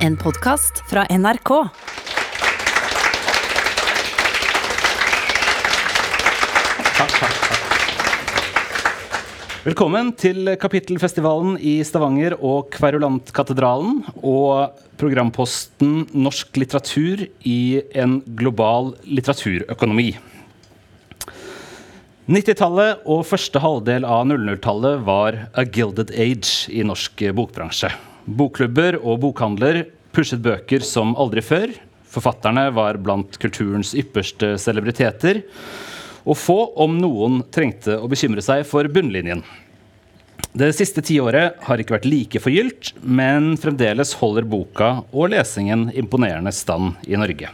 [0.00, 1.50] En podkast fra NRK.
[9.66, 17.60] Velkommen til Kapittelfestivalen i Stavanger og Kverulantkatedralen og programposten Norsk litteratur i
[17.92, 20.14] en global litteraturøkonomi.
[22.30, 27.92] 90-tallet og første halvdel av 00-tallet var a gilded age i norsk bokbransje.
[28.26, 29.84] Bokklubber og bokhandler
[30.14, 31.72] pushet bøker som aldri før.
[32.10, 35.44] Forfatterne var blant kulturens ypperste celebriteter.
[36.26, 39.44] Og få, om noen, trengte å bekymre seg for bunnlinjen.
[40.50, 46.50] Det siste tiåret har ikke vært like forgylt, men fremdeles holder boka og lesingen imponerende
[46.52, 47.52] stand i Norge.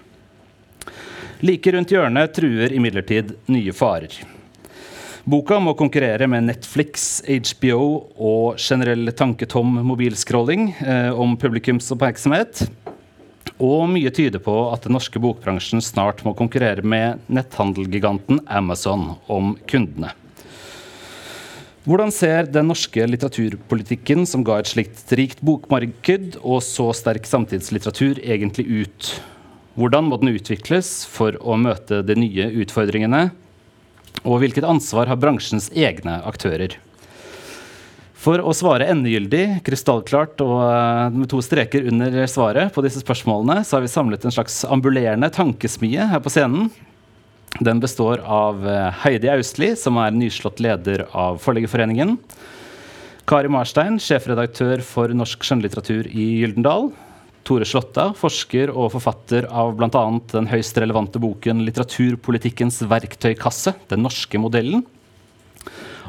[1.44, 4.16] Like rundt hjørnet truer imidlertid nye farer.
[5.26, 7.80] Boka må konkurrere med Netflix, HBO
[8.14, 12.60] og generell tanketom mobilscrolling eh, om publikums oppmerksomhet.
[13.58, 19.56] Og mye tyder på at den norske bokbransjen snart må konkurrere med netthandelgiganten Amazon om
[19.66, 20.12] kundene.
[21.90, 28.22] Hvordan ser den norske litteraturpolitikken, som ga et slikt rikt bokmarked og så sterk samtidslitteratur,
[28.22, 29.10] egentlig ut?
[29.74, 33.24] Hvordan må den utvikles for å møte de nye utfordringene?
[34.24, 36.78] Og hvilket ansvar har bransjens egne aktører?
[38.26, 43.60] For å svare endegyldig, krystallklart og eh, med to streker under svaret på disse spørsmålene,
[43.62, 46.72] så har vi samlet en slags ambulerende tankesmie her på scenen.
[47.62, 52.16] Den består av eh, Heidi Austli, som er nyslått leder av Forleggerforeningen.
[53.30, 56.90] Kari Marstein, sjefredaktør for norsk skjønnlitteratur i Gyldendal.
[57.46, 60.04] Tore Slåtta, forsker og forfatter av bl.a.
[60.32, 64.82] den høyst relevante boken 'Litteraturpolitikkens verktøykasse den norske modellen'.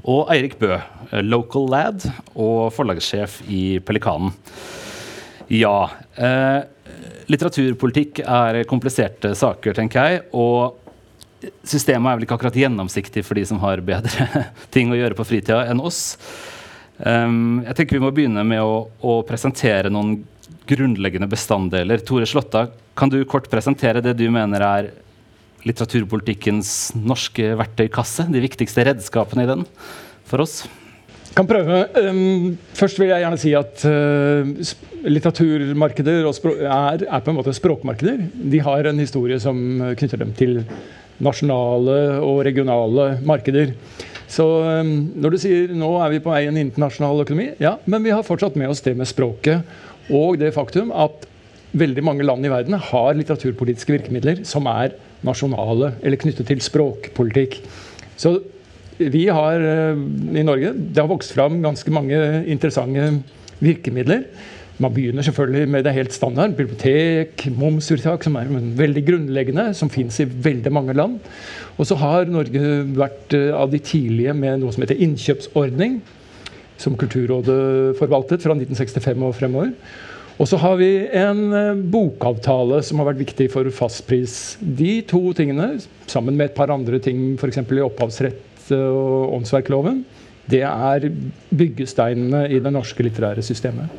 [0.08, 0.80] Og Eirik Bø,
[1.22, 4.34] local lad og forlagssjef i Pelikanen.
[5.54, 5.90] Ja.
[6.16, 6.60] Eh,
[7.28, 10.22] litteraturpolitikk er kompliserte saker, tenker jeg.
[10.34, 14.28] Og systemet er vel ikke akkurat gjennomsiktig for de som har bedre
[14.74, 16.18] ting å gjøre på fritida enn oss.
[16.98, 20.16] Um, jeg tenker Vi må begynne med å, å, presentere noen
[20.70, 22.02] grunnleggende bestanddeler.
[22.06, 22.68] Tore Slåtta,
[22.98, 24.90] kan du kort presentere det du mener er
[25.68, 28.28] litteraturpolitikkens norske verktøykasse?
[28.32, 29.66] De viktigste redskapene i den
[30.28, 30.62] for oss?
[31.38, 31.84] kan prøve.
[32.02, 34.74] Um, først vil jeg gjerne si at uh,
[35.06, 38.24] litteraturmarkeder er, er, på en måte språkmarkeder.
[38.34, 39.58] De har en historie som
[40.00, 40.62] knytter dem til
[41.24, 43.76] nasjonale og regionale markeder.
[44.28, 44.46] Så
[44.82, 48.06] um, når du sier nå er vi på vei i en internasjonal økonomi, ja, men
[48.06, 49.78] vi har fortsatt med oss det med språket
[50.14, 51.26] og det faktum at
[51.78, 54.96] veldig mange land i verden har litteraturpolitiske virkemidler som er
[55.26, 57.60] nasjonale eller knyttet til språkpolitikk.
[58.18, 58.38] Så
[58.98, 59.98] vi har eh,
[60.40, 62.18] i Norge Det har vokst fram ganske mange
[62.50, 63.20] interessante
[63.62, 64.24] virkemidler.
[64.78, 66.54] Man begynner selvfølgelig med det helt standard.
[66.58, 71.18] Bibliotek, momsuttak, som er veldig grunnleggende, som fins i veldig mange land.
[71.78, 76.00] Og så har Norge vært eh, av de tidlige med noe som heter innkjøpsordning.
[76.78, 79.74] Som Kulturrådet forvaltet fra 1965 og fremover.
[80.38, 84.58] Og så har vi en eh, bokavtale som har vært viktig for fastpris.
[84.62, 87.64] De to tingene, sammen med et par andre ting, f.eks.
[87.66, 90.04] i opphavsrett og åndsverkloven,
[90.48, 91.10] det er
[91.50, 93.90] byggesteinene i det norske litterære systemet.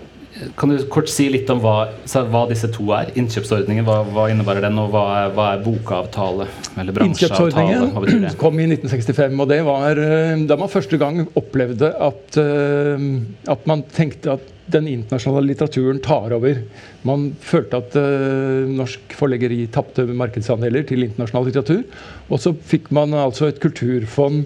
[0.58, 1.88] Kan du kort si litt om hva,
[2.30, 3.10] hva disse to er?
[3.18, 4.78] Innkjøpsordningen, hva, hva innebærer den?
[4.78, 6.46] Og hva er, hva er bokavtale?
[6.78, 8.20] Eller bransjeavtale?
[8.22, 8.34] Det?
[8.38, 9.34] kom i 1965.
[9.34, 13.08] og det var eh, da man første gang opplevde at, eh,
[13.50, 16.60] at man tenkte at den internasjonale litteraturen tar over.
[17.08, 21.86] Man følte at uh, norsk forleggeri tapte markedsandeler til internasjonal litteratur.
[22.28, 24.44] Og så fikk man altså et kulturfond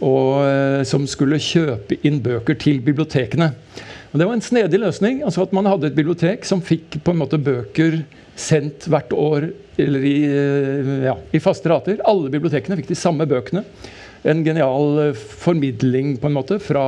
[0.00, 3.50] og, som skulle kjøpe inn bøker til bibliotekene.
[4.10, 5.22] Og Det var en snedig løsning.
[5.22, 8.02] altså at Man hadde et bibliotek som fikk på en måte bøker
[8.36, 9.50] sendt hvert år
[9.80, 12.00] eller i, uh, ja, i faste rater.
[12.04, 13.64] Alle bibliotekene fikk de samme bøkene.
[14.24, 16.84] En genial formidling på en måte fra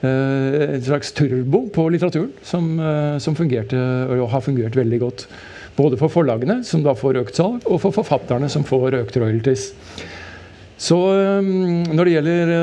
[0.00, 3.76] Eh, en slags turbo på litteraturen som, eh, som fungerte
[4.08, 5.26] og har fungert veldig godt.
[5.76, 9.72] Både for forlagene, som da får økt salg, og for forfatterne, som får økt royalties.
[10.78, 11.42] Så eh,
[11.92, 12.54] når det gjelder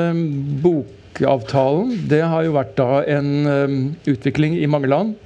[1.18, 5.16] bokavtalen, det har jo vært da en utvikling i mange land.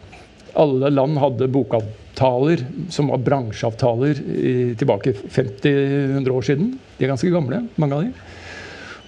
[0.57, 4.21] Alle land hadde bokavtaler som var bransjeavtaler
[4.81, 6.75] tilbake 50-100 år siden.
[6.99, 8.13] De er ganske gamle, mange av de.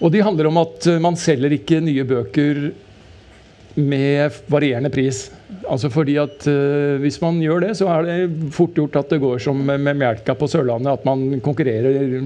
[0.04, 2.66] Og de handler om at man selger ikke nye bøker
[3.74, 5.28] med varierende pris.
[5.68, 9.22] Altså fordi at uh, Hvis man gjør det, så er det fort gjort at det
[9.22, 11.00] går som med melka på Sørlandet.
[11.00, 12.20] At man konkurrerer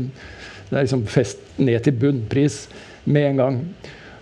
[0.68, 2.66] Det er liksom fest ned til bunnpris
[3.08, 3.62] med en gang.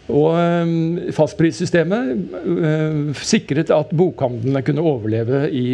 [0.07, 2.13] Og um, Fastprissystemet
[2.47, 5.67] uh, sikret at bokhandlene kunne overleve i,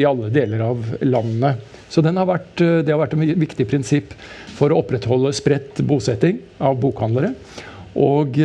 [0.00, 1.62] i, alle deler av landet.
[1.92, 4.16] Så har vært, det har vært et viktig prinsipp
[4.56, 7.30] for å opprettholde spredt bosetting av bokhandlere.
[7.96, 8.36] Og,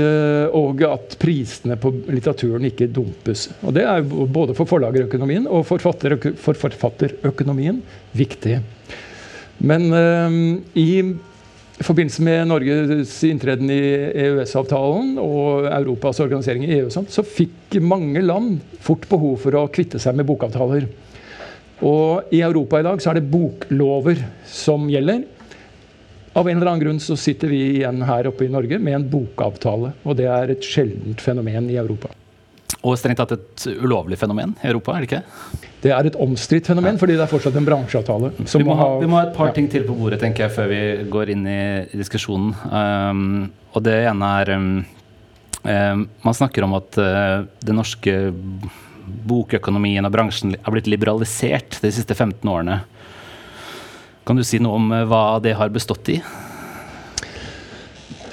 [0.55, 3.49] og, at prisene på litteraturen ikke dumpes.
[3.65, 7.81] Og Det er både for forlagerøkonomien og for forfatterøkonomien
[8.15, 8.61] viktig.
[9.61, 10.37] Men øh,
[10.73, 10.89] i
[11.81, 13.81] i forbindelse med Norges inntreden i
[14.21, 20.01] EØS-avtalen og Europas organisering i EU, så fikk mange land fort behov for å kvitte
[20.01, 20.85] seg med bokavtaler.
[21.81, 25.25] Og I Europa i dag så er det boklover som gjelder.
[26.37, 29.09] Av en eller annen grunn så sitter vi igjen her oppe i Norge med en
[29.11, 29.95] bokavtale.
[30.05, 32.13] Og det er et sjeldent fenomen i Europa.
[32.81, 35.67] Og strengt tatt et ulovlig fenomen i Europa, er det ikke?
[35.83, 38.31] Det er et omstridt fenomen, fordi det er fortsatt en bransjeavtale.
[38.41, 39.55] Vi må, ha, vi, må ha, et par ja.
[39.57, 40.81] ting til på bordet tenker jeg, før vi
[41.13, 41.61] går inn i
[41.93, 42.55] diskusjonen.
[42.73, 44.69] Um, og det ene er um,
[45.61, 48.15] um, Man snakker om at uh, den norske
[49.29, 52.79] bokøkonomien og bransjen har blitt liberalisert de siste 15 årene.
[54.25, 56.17] Kan du si noe om uh, hva det har bestått i?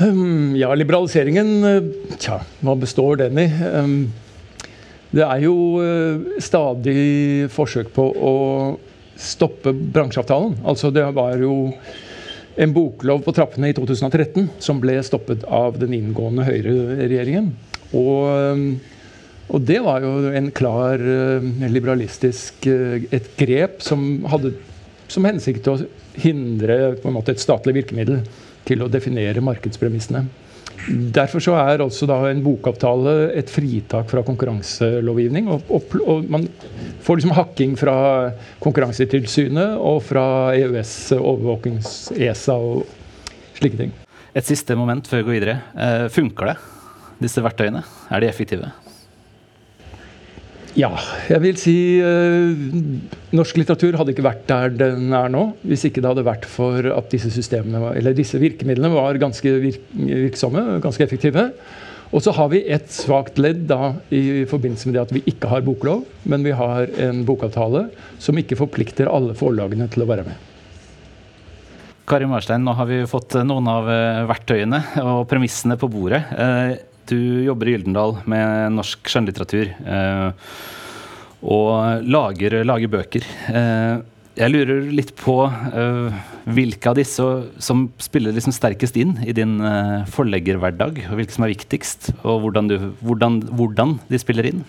[0.00, 3.46] Um, ja, liberaliseringen uh, Tja, hva består den i?
[5.08, 8.34] Det er jo eh, stadig forsøk på å
[9.18, 10.58] stoppe bransjeavtalen.
[10.68, 11.72] Altså det var jo
[12.58, 17.52] en boklov på trappene i 2013 som ble stoppet av den inngående Høyre-regjeringen.
[17.96, 18.64] Og, eh,
[19.48, 24.52] og, det var jo en klar eh, liberalistisk et grep som hadde
[25.08, 25.78] som hensikt å
[26.20, 28.20] hindre på en måte, et statlig virkemiddel
[28.68, 30.26] til å definere markedspremissene.
[30.88, 35.50] Derfor så er altså da en bokavtale et fritak fra konkurranselovgivning.
[35.52, 36.46] Og, og, og man
[37.04, 37.96] får liksom hakking fra
[38.64, 40.24] Konkurransetilsynet og fra
[40.56, 42.84] EØS, overvåkings, ESA og
[43.58, 43.94] slike ting.
[44.36, 45.60] Et siste moment før vi går videre.
[45.76, 46.58] Eh, funker det,
[47.20, 47.84] disse verktøyene?
[48.12, 48.72] Er de effektive?
[50.78, 50.92] Ja,
[51.26, 52.60] jeg vil si eh,
[53.34, 56.86] norsk litteratur hadde ikke vært der den er nå, hvis ikke det hadde vært for
[56.92, 61.48] at disse systemene, eller disse virkemidlene var ganske virk virksomme, ganske effektive.
[62.14, 65.50] Og så har vi et svakt ledd da, i forbindelse med det at vi ikke
[65.50, 67.88] har boklov, men vi har en bokavtale
[68.22, 70.46] som ikke forplikter alle forlagene til å være med.
[72.08, 76.22] Kari Marstein, nå har vi fått noen av eh, verktøyene og premissene på bordet.
[77.12, 80.46] Uh, du jobber i Gyldendal med norsk skjønnlitteratur eh,
[81.38, 83.26] og lager, lager bøker.
[83.48, 84.00] Eh,
[84.38, 86.18] jeg lurer litt på eh,
[86.54, 87.24] hvilke av disse
[87.62, 89.56] som spiller liksom sterkest inn i din
[90.14, 94.62] forleggerhverdag, og hvilke som er viktigst, og hvordan, du, hvordan, hvordan de spiller inn?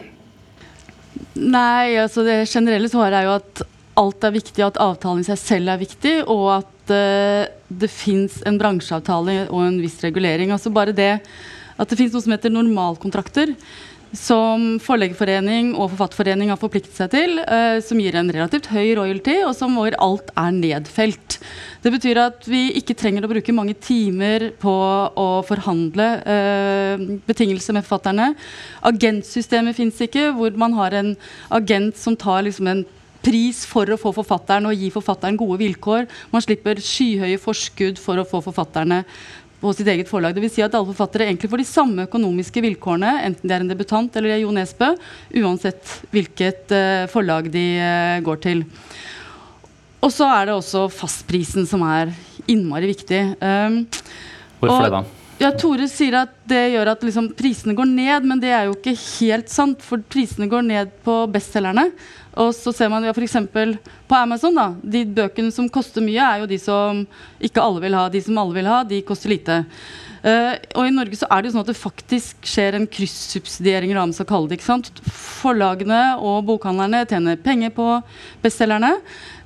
[1.40, 3.64] Nei, altså det generelle svaret er jo at
[4.00, 8.40] alt er viktig, at avtalen i seg selv er viktig, og at uh, det fins
[8.48, 10.54] en bransjeavtale og en viss regulering.
[10.56, 11.14] Altså bare det
[11.80, 13.56] at det finnes noe som heter normalkontrakter.
[14.10, 17.36] Som Forleggerforening og Forfatterforening har forpliktet seg til.
[17.44, 21.38] Eh, som gir en relativt høy royalty, og som hvor alt er nedfelt.
[21.84, 24.74] Det betyr at vi ikke trenger å bruke mange timer på
[25.14, 28.32] å forhandle eh, betingelser med forfatterne.
[28.90, 31.14] Agentsystemet fins ikke, hvor man har en
[31.62, 32.88] agent som tar liksom en
[33.24, 36.08] pris for å få forfatteren og gi forfatteren gode vilkår.
[36.32, 39.04] Man slipper skyhøye forskudd for å få forfatterne
[39.60, 40.36] på sitt eget forlag.
[40.36, 43.66] Det vil si at alle forfattere egentlig får de samme økonomiske vilkårene, enten det er
[43.66, 44.94] en debutant eller Jo Nesbø,
[45.42, 48.66] uansett hvilket uh, forlag de uh, går til.
[50.00, 52.14] Og så er det også fastprisen som er
[52.48, 53.24] innmari viktig.
[53.44, 53.82] Um,
[54.62, 55.19] Hvorfor det, da?
[55.40, 58.74] Ja, Tore sier at det gjør at liksom, prisene går ned, men det er jo
[58.76, 59.80] ikke helt sant.
[59.86, 61.86] For prisene går ned på bestselgerne.
[62.44, 63.38] Og så ser man ja, f.eks.
[63.48, 64.68] på Amazon, da.
[64.84, 67.06] De bøkene som koster mye, er jo de som
[67.40, 68.04] ikke alle vil ha.
[68.12, 69.62] De som alle vil ha, de koster lite.
[70.20, 73.94] Uh, og i Norge så er det jo sånn at det faktisk skjer en kryssubsidiering,
[73.96, 74.60] la oss kalle det.
[74.60, 74.92] ikke sant?
[75.16, 77.88] Forlagene og bokhandlerne tjener penger på
[78.44, 78.96] bestselgerne.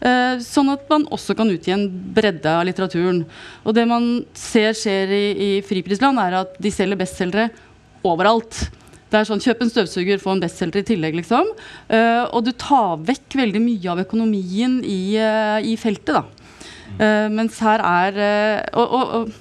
[0.04, 3.24] Uh, sånn at man også kan utgi en bredde av litteraturen.
[3.64, 7.52] Og det man ser skjer i, i friprisland, er at de selger bestselgere
[8.04, 8.66] overalt.
[9.14, 11.20] Det er sånn, Kjøp en støvsuger, få en bestselger i tillegg.
[11.22, 11.54] liksom.
[11.86, 16.18] Uh, og du tar vekk veldig mye av økonomien i, uh, i feltet.
[16.18, 16.26] da.
[16.94, 18.18] Uh, mens her er
[18.74, 19.32] og, og, og,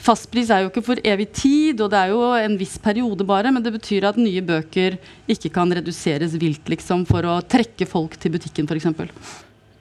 [0.00, 3.52] Fastpris er jo ikke for evig tid, og det er jo en viss periode bare,
[3.52, 4.96] men det betyr at nye bøker
[5.30, 8.88] ikke kan reduseres vilt liksom, for å trekke folk til butikken f.eks.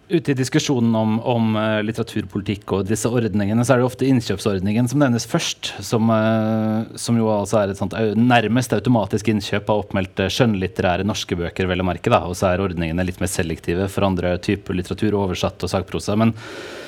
[0.09, 4.89] Ute i diskusjonen om, om uh, litteraturpolitikk og disse ordningene, så er det ofte innkjøpsordningen
[4.89, 5.69] som nevnes først.
[5.85, 11.37] Som, uh, som jo altså er et sånt nærmest automatisk innkjøp av oppmeldte skjønnlitterære norske
[11.37, 12.09] bøker, vel å merke.
[12.09, 16.17] da, Og så er ordningene litt mer selektive for andre typer litteratur, oversatt og sakprosa.
[16.17, 16.78] Men Eh,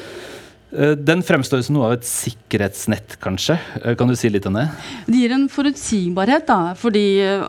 [0.71, 3.57] den fremstår som noe av et sikkerhetsnett, kanskje.
[3.81, 4.69] Eh, kan du si litt om det?
[5.03, 7.43] Det gir en forutsigbarhet, da, fordi eh,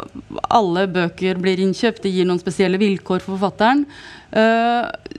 [0.51, 2.03] alle bøker blir innkjøpt.
[2.03, 3.87] Det gir noen spesielle vilkår for forfatteren.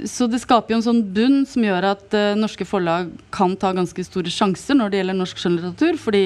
[0.10, 4.01] Så det skaper jo en sånn bunn som gjør at norske forlag kan ta ganske
[4.07, 6.24] store sjanser når det gjelder norsk skjønnlitteratur, fordi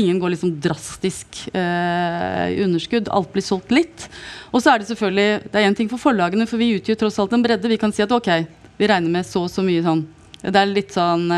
[0.00, 3.12] ingen går liksom drastisk i underskudd.
[3.12, 4.08] Alt blir solgt litt.
[4.48, 7.20] Og så er det selvfølgelig Det er én ting for forlagene, for vi utgjør tross
[7.20, 7.68] alt en bredde.
[7.68, 8.32] Vi kan si at ok,
[8.80, 10.06] vi regner med så og så mye sånn
[10.42, 11.30] det er litt sånn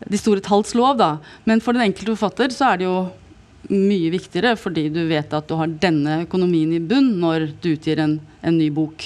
[0.00, 1.10] De store talls lov, da.
[1.44, 2.98] Men for den enkelte forfatter så er det jo
[3.70, 8.00] mye viktigere, fordi du vet at du har denne økonomien i bunn når du utgir
[8.02, 9.04] en, en ny bok.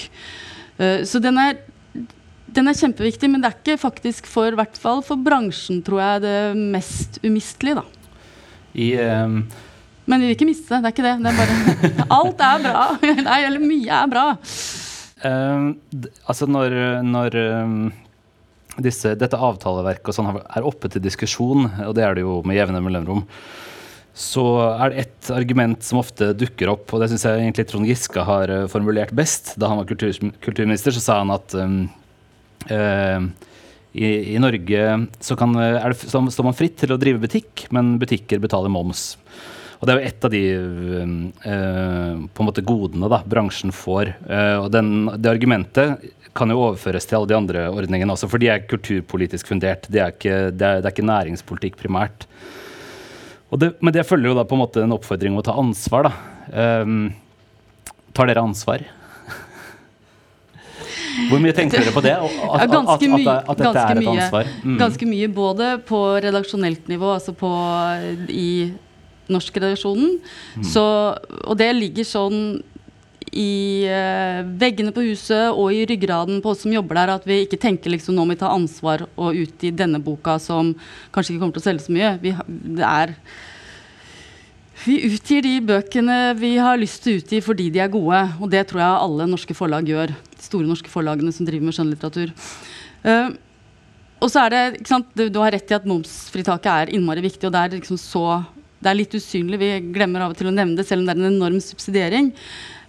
[0.79, 1.59] Uh, så den er,
[2.55, 6.25] den er kjempeviktig, men det er ikke faktisk for, hvert fall for bransjen, tror jeg,
[6.25, 8.11] det mest umistelige, da.
[8.75, 9.39] I, um
[10.05, 10.81] men vi vil ikke miste det.
[10.83, 11.13] Det er ikke det.
[11.25, 12.81] det er bare, alt er bra.
[13.27, 14.25] Nei, eller mye er bra.
[15.25, 15.69] Um,
[16.29, 16.75] altså når,
[17.05, 17.77] når um
[18.83, 22.57] disse, dette avtaleverket og sånn er oppe til diskusjon, og det er det jo med
[22.57, 23.23] jevne mellomrom,
[24.15, 24.43] så
[24.79, 28.23] er det ett argument som ofte dukker opp, og det syns jeg egentlig Trond Giske
[28.23, 29.57] har uh, formulert best.
[29.59, 30.13] Da han var kultur,
[30.43, 31.81] kulturminister, så sa han at um,
[32.69, 33.27] uh,
[33.91, 34.85] i, i, Norge
[35.19, 39.17] så, kan, det, så, står man fritt til å drive butikk, men butikker betaler moms.
[39.81, 44.15] Og det er jo et av de uh, på en måte godene da, bransjen får.
[44.63, 48.49] og den, det argumentet kan jo overføres til alle de andre ordningene også, for de
[48.51, 49.87] er kulturpolitisk fundert.
[49.91, 52.27] Det er ikke, det er, det er ikke næringspolitikk primært.
[53.55, 56.09] Det, men det følger jo da på en måte en oppfordring om å ta ansvar.
[56.09, 56.81] da.
[56.83, 57.13] Um,
[58.15, 58.83] tar dere ansvar?
[61.29, 62.17] Hvor mye tenker dere på det?
[62.19, 64.51] At, at, at, at, at er et ansvar?
[64.65, 64.75] Mm.
[64.81, 65.31] Ganske mye.
[65.31, 67.53] Både på redaksjonelt nivå, altså på,
[68.27, 68.73] i
[69.31, 70.17] norskredaksjonen.
[70.59, 70.71] Mm.
[70.75, 72.41] og det ligger sånn
[73.35, 77.41] i uh, veggene på huset og i ryggraden på oss som jobber der, at vi
[77.43, 80.71] ikke tenker liksom nå må vi ta ansvar og utgi denne boka som
[81.15, 82.15] kanskje ikke kommer til å selge så mye.
[82.23, 82.33] Vi,
[82.79, 83.15] det er
[84.85, 88.19] vi utgir de bøkene vi har lyst til å utgi fordi de er gode.
[88.43, 90.13] Og det tror jeg alle norske forlag gjør.
[90.13, 92.33] De store norske forlagene som driver med skjønnlitteratur.
[93.05, 93.31] Uh,
[94.23, 97.23] og så er det, ikke sant, du, du, har rett i at momsfritaket er innmari
[97.25, 97.47] viktig.
[97.47, 98.25] og det er, liksom så,
[98.81, 99.59] det er litt usynlig.
[99.61, 102.31] Vi glemmer av og til å nevne det, selv om det er en enorm subsidiering.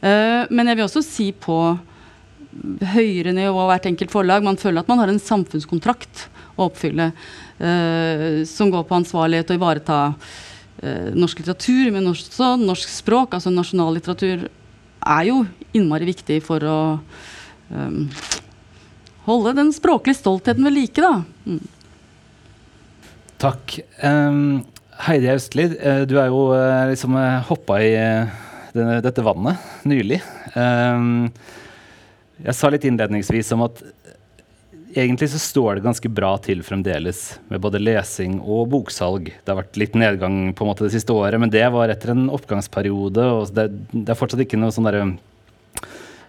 [0.06, 1.58] Eh, men jeg vil også si på
[2.94, 4.44] høyere nivå hvert enkelt forlag.
[4.44, 9.58] Man føler at man har en samfunnskontrakt å oppfylle uh, som går på ansvarlighet og
[9.58, 13.36] ivareta uh, norsk litteratur, men også norsk språk.
[13.36, 15.42] Altså nasjonallitteratur er jo
[15.76, 16.78] innmari viktig for å
[17.68, 18.06] um,
[19.26, 21.20] holde den språklige stoltheten ved like, da.
[21.44, 21.60] Mm.
[23.42, 23.78] Takk.
[24.00, 24.64] Um,
[25.04, 25.68] Heidi Austli,
[26.08, 26.46] du er jo
[26.88, 27.18] liksom
[27.50, 27.90] hoppa i
[28.76, 30.20] denne, dette vannet nylig.
[30.54, 31.28] Um,
[32.44, 33.80] jeg sa litt innledningsvis om at
[34.96, 39.28] egentlig så står det ganske bra til fremdeles med både lesing og boksalg.
[39.28, 42.14] Det har vært litt nedgang på en måte det siste året, men det var etter
[42.14, 43.24] en oppgangsperiode.
[43.24, 45.00] og Det, det er fortsatt ikke noe sånn der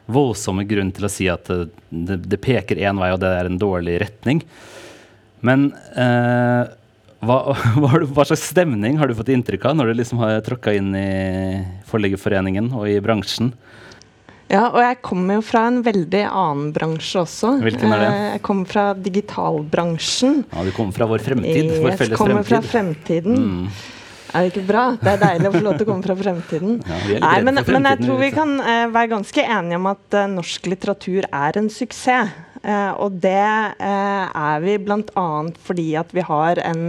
[0.07, 3.59] voldsomme grunn til å si at det, det, peker én vei, og det er en
[3.59, 4.43] dårlig retning.
[5.47, 6.63] Men eh,
[7.25, 7.37] hva,
[7.81, 10.93] hva, hva, slags stemning har du fått inntrykk av når du liksom har tråkka inn
[10.97, 11.09] i
[11.89, 13.53] Forleggerforeningen og i bransjen?
[14.47, 17.57] Ja, og jeg kommer jo fra en veldig annen bransje også.
[17.65, 18.07] Hvilken er det?
[18.07, 20.39] Eh, jeg kommer fra digitalbransjen.
[20.53, 21.73] Ja, Du kommer fra vår fremtid?
[21.83, 22.13] Vår felles fremtid?
[22.13, 23.41] Jeg kommer fra fremtiden.
[23.43, 23.67] Mm.
[24.27, 24.85] Er det ikke bra?
[25.01, 26.79] Det er deilig å få lov til å komme fra fremtiden.
[26.83, 30.25] Ja, Nei, men, men, jeg tror vi kan uh, være ganske enige om at uh,
[30.31, 32.35] norsk litteratur er en suksess.
[32.67, 33.39] Uh, og det
[33.79, 35.27] er vi bl.a.
[35.63, 36.85] fordi at vi har en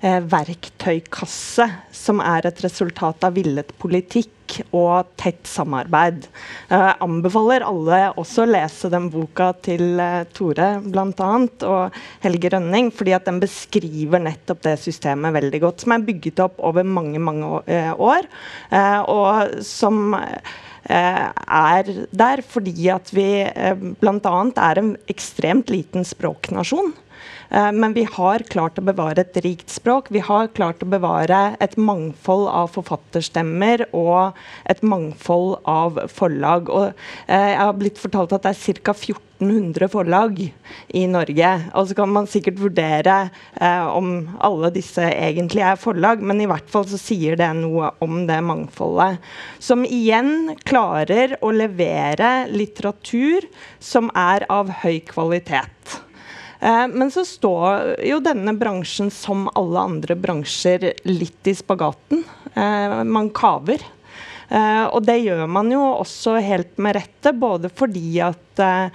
[0.00, 4.36] eh, verktøykasse som er et resultat av villet politikk
[4.74, 6.24] og tett samarbeid.
[6.70, 11.30] Jeg eh, anbefaler alle også å lese den boka til eh, Tore bl.a.
[11.68, 16.42] og Helge Rønning, fordi at den beskriver nettopp det systemet veldig godt, som er bygget
[16.46, 18.26] opp over mange, mange eh, år,
[18.72, 20.58] eh, og som eh,
[20.90, 24.34] er der fordi at vi eh, bl.a.
[24.56, 26.92] er en ekstremt liten språknasjon.
[27.50, 30.10] Eh, men vi har klart å bevare et rikt språk.
[30.14, 34.38] Vi har klart å bevare et mangfold av forfatterstemmer og
[34.70, 36.70] et mangfold av forlag.
[36.70, 36.86] Og
[37.26, 38.94] eh, jeg har blitt fortalt at det er ca.
[39.40, 40.40] 1400 forlag
[40.92, 41.50] i Norge.
[41.72, 43.16] Og så kan man sikkert vurdere
[43.56, 47.90] eh, om alle disse egentlig er forlag, men i hvert fall så sier det noe
[48.04, 49.18] om det mangfoldet.
[49.58, 53.48] Som igjen klarer å levere litteratur
[53.80, 56.00] som er av høy kvalitet.
[56.60, 62.24] Eh, men så står jo denne bransjen, som alle andre bransjer, litt i spagaten.
[62.54, 63.84] Eh, man kaver.
[64.50, 68.88] Uh, og det gjør man jo også helt med rette, både fordi at uh,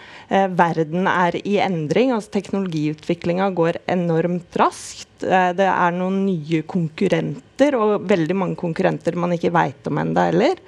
[0.52, 2.12] verden er i endring.
[2.12, 5.24] altså Teknologiutviklinga går enormt raskt.
[5.24, 10.28] Uh, det er noen nye konkurrenter, og veldig mange konkurrenter man ikke veit om ennå
[10.28, 10.60] heller.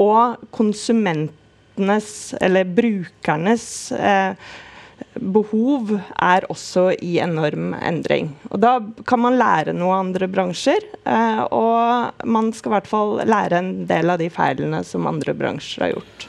[0.00, 3.68] Og konsumentenes, eller brukernes,
[5.14, 8.30] behov er også i enorm endring.
[8.50, 12.90] Og Da kan man lære noe av andre bransjer, eh, og man skal i hvert
[12.90, 16.26] fall lære en del av de feilene som andre bransjer har gjort.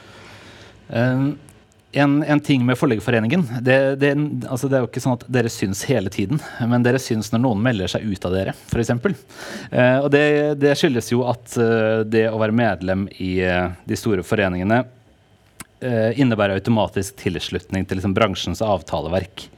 [0.92, 1.38] Um,
[1.92, 4.10] en, en, ting med Forleggerforeningen det, det,
[4.48, 7.42] altså det, er jo ikke sånn at dere syns hele tiden, men dere syns når
[7.44, 8.92] noen melder seg ut av dere, f.eks.
[8.96, 10.24] Uh, og det,
[10.60, 14.90] det, skyldes jo at uh, det å være medlem i uh, de store foreningene eh,
[15.82, 19.48] innebærer automatisk tilslutning til liksom, bransjens avtaleverk.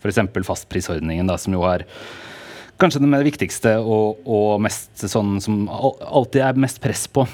[0.00, 0.20] F.eks.
[0.46, 1.86] fastprisordningen, da, som jo er
[2.80, 7.26] kanskje det viktigste og, og mest sånn som alltid er mest press på.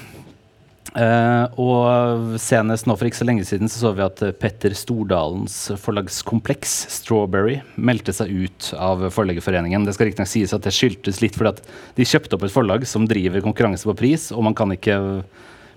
[0.97, 5.55] Uh, og senest nå for ikke så lenge siden så, så vi at Petter Stordalens
[5.83, 9.85] forlagskompleks, Strawberry, meldte seg ut av Forleggerforeningen.
[9.85, 11.61] Det skal riktignok sies at det skyldtes litt fordi at
[11.99, 14.97] de kjøpte opp et forlag som driver konkurranse på pris, og man kan ikke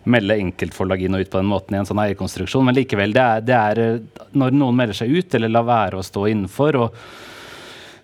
[0.09, 2.64] melde enkeltforlag inn og ut på den måten i en sånn eierkonstruksjon.
[2.66, 6.00] Men likevel, det er, det er, eh, når noen melder seg ut eller lar være
[6.00, 6.99] å stå innenfor og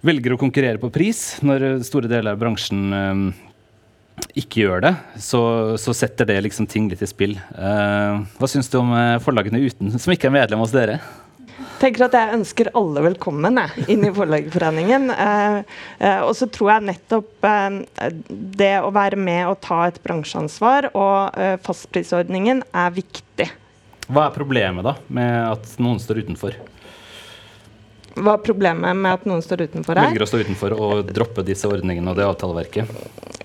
[0.06, 3.22] velger å konkurrere på pris, når store deler av bransjen um,
[4.38, 5.40] ikke gjør det, så,
[5.80, 7.34] så, setter det liksom ting litt i spill.
[7.56, 8.92] Uh, hva syns du om
[9.24, 11.00] forlagene uten, som ikke er medlem hos dere?
[11.80, 15.10] Tenker at jeg ønsker alle velkommen jeg, inn i Forleggerforeningen.
[15.26, 15.56] Eh,
[15.98, 18.10] eh, og så tror jeg nettopp eh,
[18.60, 23.48] det å være med og ta et bransjeansvar og eh, fastprisordningen er viktig.
[24.06, 26.58] Hva er problemet da med at noen står utenfor?
[28.16, 30.08] Hva er problemet med at noen står utenfor her?
[30.08, 32.92] Velger å stå utenfor og droppe disse ordningene og det avtaleverket?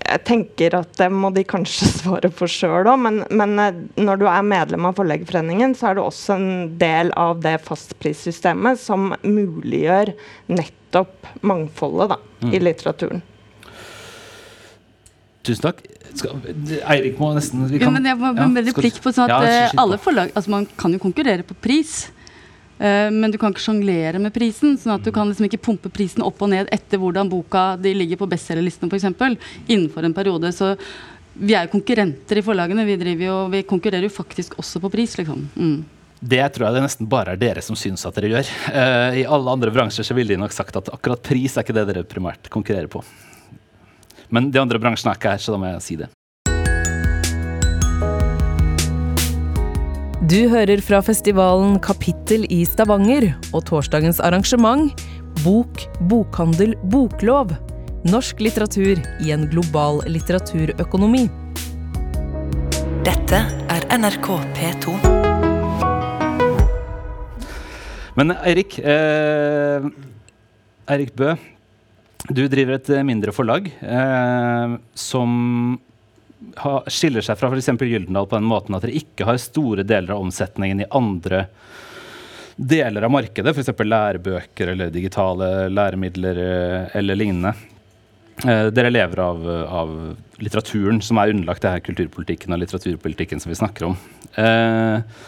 [0.00, 4.22] Jeg tenker at det må de kanskje svare for sjøl òg, men, men, eh, når
[4.22, 6.48] du er medlem av Forleggerforeningen, så er du også en
[6.80, 10.14] del av det fastprissystemet som muliggjør
[10.52, 12.56] nettopp mangfoldet da, mm.
[12.56, 13.22] i litteraturen.
[15.42, 15.84] Tusen takk.
[16.12, 16.40] Skal,
[16.92, 19.68] Eirik må nesten kan, ja, men Jeg må ja, en replikk på sånn at ja,
[19.80, 22.02] alle forlag altså Man kan jo konkurrere på pris.
[22.82, 24.74] Eh, men du kan ikke sjonglere med prisen.
[24.78, 27.94] sånn at du kan liksom ikke pumpe prisen opp og ned etter hvordan boka de
[27.94, 29.38] ligger på bestselgerlisten f.eks.
[29.68, 30.50] innenfor en periode.
[30.52, 30.74] Så
[31.32, 32.84] vi er jo konkurrenter i forlagene.
[32.84, 35.46] Vi, jo, vi konkurrerer jo faktisk også på pris, liksom.
[35.54, 35.82] Mm.
[36.22, 38.50] Det tror jeg det nesten bare er dere som syns at dere gjør.
[38.70, 41.74] Uh, I alle andre bransjer så ville de nok sagt at akkurat pris er ikke
[41.74, 43.02] det dere primært konkurrerer på.
[44.30, 46.12] Men de andre bransjene er ikke her, så da må jeg si det.
[50.30, 55.00] Du hører fra festivalen Kapittel i Stavanger og torsdagens arrangement
[55.42, 57.50] Bok, bokhandel, boklov.
[58.06, 61.24] Norsk litteratur i en global litteraturøkonomi.
[63.02, 63.42] Dette
[63.74, 64.30] er NRK
[64.60, 64.96] P2.
[68.14, 69.90] Men Eirik eh,
[70.86, 71.34] Eirik Bø,
[72.30, 75.80] du driver et mindre forlag eh, som
[76.92, 77.70] skiller seg fra f.eks.
[77.80, 81.46] Gyldendal på den måten at dere ikke har store deler av omsetningen i andre
[82.56, 83.72] deler av markedet, f.eks.
[83.84, 87.54] lærebøker eller digitale læremidler eh, eller lignende.
[88.42, 89.46] Eh, dere lever av,
[89.80, 89.94] av,
[90.42, 93.96] litteraturen som er underlagt det her kulturpolitikken og litteraturpolitikken som vi snakker om.
[94.40, 95.22] Eh,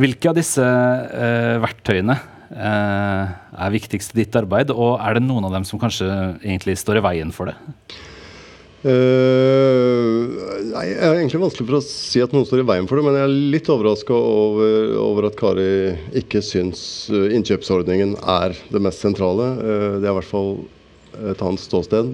[0.00, 0.64] hvilke av disse
[1.60, 2.14] verktøyene
[2.50, 6.06] er viktigst i ditt arbeid, og er det noen av dem som kanskje
[6.40, 7.56] egentlig står i veien for det?
[8.80, 10.30] Uh,
[10.70, 13.04] nei, Jeg er egentlig vanskelig for å si at noen står i veien for det,
[13.04, 15.66] men jeg er litt overraska over, over, at Kari
[16.16, 16.80] ikke syns
[17.12, 19.52] uh, innkjøpsordningen er det mest sentrale.
[19.60, 20.52] Uh, det er i hvert fall
[21.28, 22.12] et annet ståsted.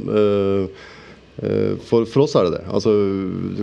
[1.37, 2.63] For, for, oss er det det.
[2.73, 2.95] Altså,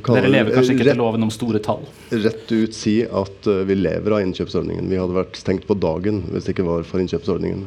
[0.06, 1.82] Dere lever kanskje ikke rett, til loven om store tall?
[2.14, 4.92] Rett ut si at vi lever av innkjøpsordningen.
[4.92, 7.66] Vi hadde vært stengt på dagen hvis det ikke var for innkjøpsordningen.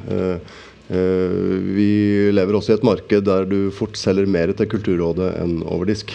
[0.89, 1.91] Eh, vi
[2.35, 6.13] lever også i et marked der du fort selger mer til Kulturrådet enn over disk.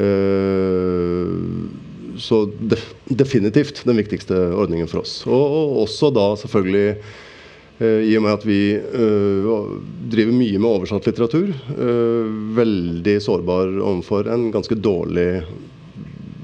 [0.00, 1.32] Eh,
[2.22, 2.38] så
[3.08, 5.22] definitivt den viktigste ordningen for oss.
[5.28, 6.86] Og, også da selvfølgelig
[7.82, 8.60] eh, i og med at vi
[10.12, 11.52] driver mye med oversatt litteratur,
[12.56, 15.42] veldig sårbar overfor en ganske dårlig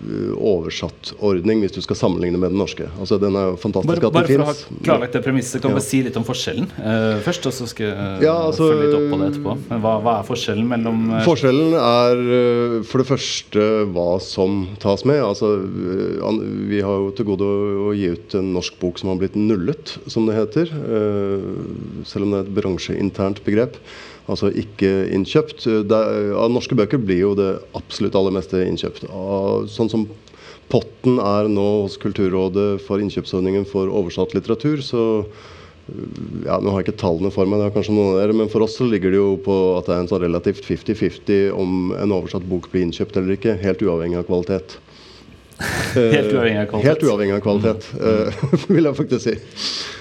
[0.08, 2.86] Eh, oversatt ordning hvis du skal sammenligne med den norske.
[3.00, 4.46] Altså Den er jo fantastisk bare, at den finnes.
[4.46, 5.82] Bare for å ha klarlagt det premisset, kan ja.
[5.84, 7.48] si litt om forskjellen uh, først?
[7.50, 9.56] Og så skal jeg ja, altså, følge litt opp på det etterpå.
[9.68, 14.62] Men hva, hva er forskjellen mellom uh, Forskjellen er uh, for det første hva som
[14.80, 15.20] tas med.
[15.26, 15.52] Altså
[16.70, 19.98] Vi har jo til gode å, gi ut en norsk bok som har blitt nullet,
[20.08, 20.70] som det heter.
[22.08, 23.76] selv om det er et bransjeinternt begrep
[24.28, 25.66] altså ikke innkjøpt.
[25.88, 26.00] Det,
[26.36, 29.08] av norske bøker blir jo det absolutt aller meste innkjøpt.
[29.08, 30.08] Av, sånn som
[30.72, 35.04] potten er nå hos Kulturrådet for innkjøpsordningen for oversatt litteratur, så
[36.44, 38.50] ja, Nå har jeg ikke tallene for meg, det er kanskje noen av dere, men
[38.52, 41.94] for oss så ligger det jo på at det er en sånn relativt 50-50 om
[41.96, 44.76] en oversatt bok blir innkjøpt eller ikke, helt uavhengig av kvalitet.
[45.96, 46.90] helt uavhengig av kvalitet?
[46.90, 48.52] Helt uavhengig av kvalitet, mm.
[48.76, 49.38] vil jeg faktisk si.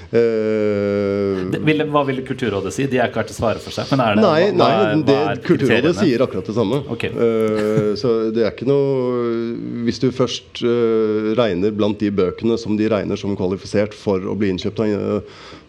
[0.08, 1.52] Uh,
[1.91, 2.86] hva ville Kulturrådet si?
[2.88, 3.89] De er ikke her til å svare for seg.
[3.91, 6.80] Men er det, nei, hva, hva, er, det, hva Kulturrådet sier akkurat det samme.
[6.96, 7.12] Okay.
[7.12, 12.80] Uh, så det er ikke noe Hvis du først uh, regner blant de bøkene som
[12.80, 14.80] de regner som kvalifisert for å bli innkjøpt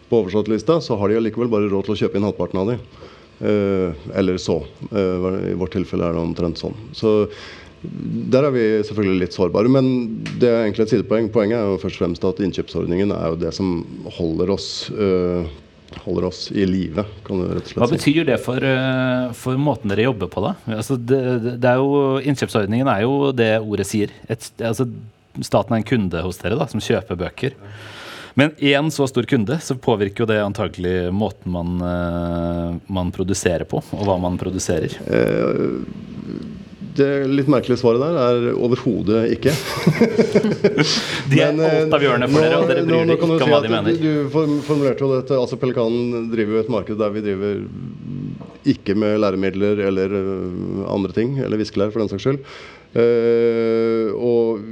[0.09, 2.83] på oversattlista, så har de allikevel bare råd til å kjøpe inn halvparten av dem.
[4.19, 4.57] eller så.
[4.91, 6.73] I vårt tilfelle er det omtrent sånn.
[6.97, 7.29] Så
[7.81, 9.87] der er vi selvfølgelig litt sårbare, men
[10.41, 11.29] det er egentlig et sidepoeng.
[11.31, 13.69] Poenget er jo først og fremst at innkjøpsordningen er jo det som
[14.17, 15.47] holder oss, øh,
[16.03, 17.05] holder oss i live.
[17.29, 20.55] Hva betyr det for, øh, for, måten dere jobber på, da?
[20.75, 21.21] Altså, det,
[21.63, 24.11] det er jo, innkjøpsordningen er jo det ordet sier.
[24.27, 24.89] Et, altså,
[25.39, 27.55] staten er en kunde hos dere da, som kjøper bøker.
[28.39, 33.65] Men én så stor kunde, så påvirker jo det antagelig måten man, øh, man produserer
[33.67, 34.95] på, og hva man produserer.
[35.07, 35.79] Eh,
[36.99, 39.53] det litt merkelige svaret der er overhodet ikke.
[41.31, 43.99] de er altavgjørende for dere, og dere bryr dere ikke om hva de mener.
[43.99, 44.11] Du,
[44.67, 47.63] formulerte jo dette, altså Pelikanen driver jo et marked der vi driver
[48.69, 52.43] ikke med læremidler eller øh, andre ting, eller viskelær for den saks skyld.
[52.89, 54.63] Uh, og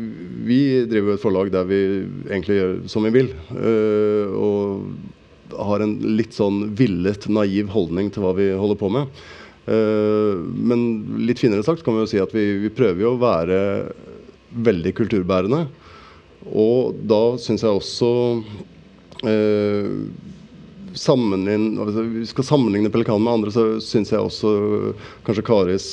[0.48, 1.82] vi driver jo et forlag der vi
[2.32, 3.30] egentlig gjør som vi vil.
[3.54, 9.22] Uh, og har en litt sånn villet, naiv holdning til hva vi holder på med.
[9.67, 10.86] Eh, men
[11.27, 13.60] litt finere sagt kan vi jo si at vi, vi prøver jo å være
[14.67, 15.65] veldig kulturbærende.
[16.47, 18.10] Og da syns jeg også
[19.27, 19.91] eh,
[20.95, 24.93] altså, Vi skal sammenligne Pelikanen med andre, så syns jeg også
[25.27, 25.89] kanskje Karis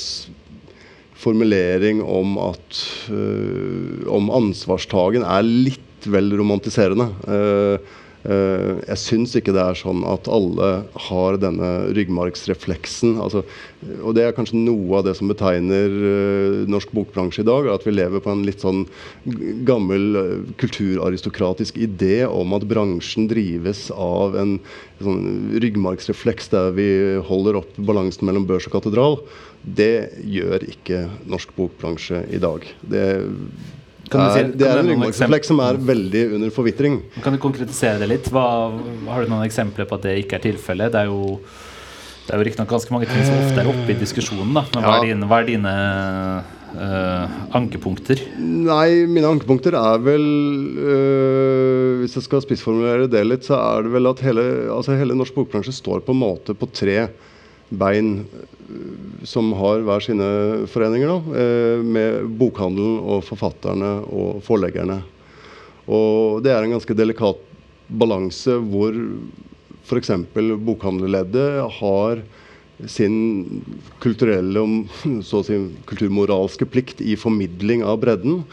[1.25, 7.07] formulering om at eh, om ansvarstagen er litt vel romantiserende.
[7.25, 7.79] Uh,
[8.25, 10.69] jeg syns ikke det er sånn at alle
[11.07, 13.19] har denne ryggmargsrefleksen.
[13.21, 13.43] Altså,
[14.01, 17.69] og det er kanskje noe av det som betegner uh, norsk bokbransje i dag.
[17.69, 18.85] At vi lever på en litt sånn
[19.67, 20.25] gammel uh,
[20.61, 24.57] kulturaristokratisk idé om at bransjen drives av en
[25.03, 26.89] sånn ryggmargsrefleks der vi
[27.29, 29.19] holder opp balansen mellom børs og katedral.
[29.65, 32.65] Det gjør ikke norsk bokbransje i dag.
[32.85, 33.05] Det
[34.05, 36.99] Si, det er en ryggmargsrefleks som er veldig under forvitring.
[37.23, 38.27] Kan du konkretisere det litt?
[38.33, 38.45] Hva,
[39.09, 40.93] har du noen eksempler på at det ikke er tilfellet?
[40.93, 41.39] Det er jo
[42.25, 44.55] det er jo riktignok ganske mange ting som ofte er oppe i diskusjonen.
[44.55, 45.73] da Men hva er dine, hva er dine
[46.73, 48.23] øh, ankepunkter?
[48.41, 50.25] Nei, mine ankepunkter er vel
[50.73, 55.17] øh, Hvis jeg skal spissformulere det litt, så er det vel at hele, altså hele
[55.17, 56.97] norsk bokbransje står på en måte på tre
[57.69, 58.25] bein
[59.23, 60.27] som har hver sine
[60.69, 65.01] foreninger, da, eh, med bokhandelen og forfatterne og forleggerne.
[65.87, 67.41] Og det er en ganske delikat
[67.89, 68.95] balanse hvor
[69.85, 70.11] f.eks.
[70.33, 72.23] bokhandlerleddet har
[72.89, 73.63] sin
[74.01, 74.89] kulturelle og
[75.27, 78.43] så å si, kulturmoralske plikt i formidling av bredden.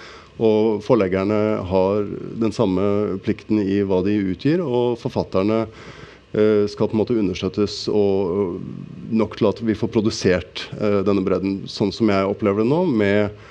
[0.42, 2.06] Og forleggerne har
[2.40, 6.01] den samme plikten i hva de utgir, og forfatterne Eh,
[6.32, 8.60] skal på en måte understøttes og
[9.12, 12.84] nok til at vi får produsert eh, denne bredden sånn som jeg opplever det nå,
[12.88, 13.42] med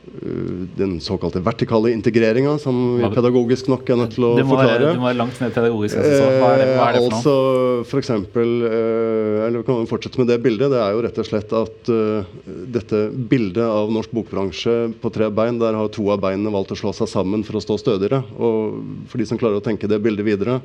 [0.00, 4.56] Eh, den såkalte vertikale integreringa, som vi pedagogisk nok er nødt til å det må
[4.56, 4.78] forklare.
[4.80, 5.98] Være, du må være langt mer pedagogisk.
[6.00, 6.30] Altså.
[6.40, 7.84] Hva, er det, hva er det for altså, noe?
[7.90, 10.72] For eksempel, eh, eller kan vi fortsette med det bildet.
[10.72, 12.32] Det er jo rett og slett at uh,
[12.74, 16.80] dette bildet av norsk bokbransje på tre bein, der har to av beinene valgt å
[16.80, 18.22] slå seg sammen for å stå stødigere.
[18.40, 18.80] Og
[19.12, 20.58] for de som klarer å tenke det bildet videre,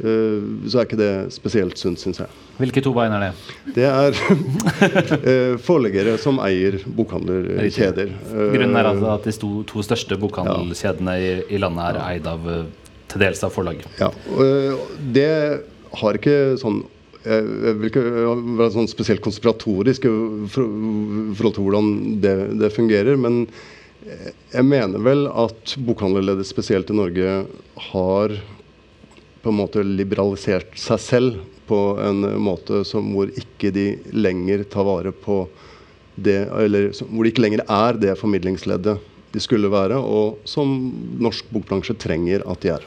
[0.00, 2.30] så er ikke det spesielt sunt, syns jeg.
[2.60, 3.30] Hvilke to bein er det?
[3.76, 8.12] Det er uh, forleggere som eier bokhandlerkjeder.
[8.30, 12.64] Grunnen er altså at de to, største bokhandelskjedene i, i, landet er eid av eh,
[13.10, 13.82] til dels av forlag.
[14.00, 14.10] Ja,
[15.16, 15.28] det
[16.00, 16.82] har ikke sånn
[17.20, 18.02] jeg vil ikke
[18.56, 20.12] være sånn spesielt konspiratorisk i
[20.54, 21.90] forhold til hvordan
[22.22, 22.32] det,
[22.62, 23.18] det, fungerer.
[23.20, 23.42] Men
[24.00, 27.34] jeg mener vel at bokhandlerleddet spesielt i Norge
[27.90, 28.38] har
[29.42, 34.86] på en måte liberalisert seg selv på en måte som, hvor ikke de lenger tar
[34.88, 35.44] vare på
[36.20, 38.98] det, eller hvor det ikke lenger er det formidlingsleddet
[39.30, 40.72] de skulle være, og som
[41.22, 42.86] norsk bokbransje trenger at de er.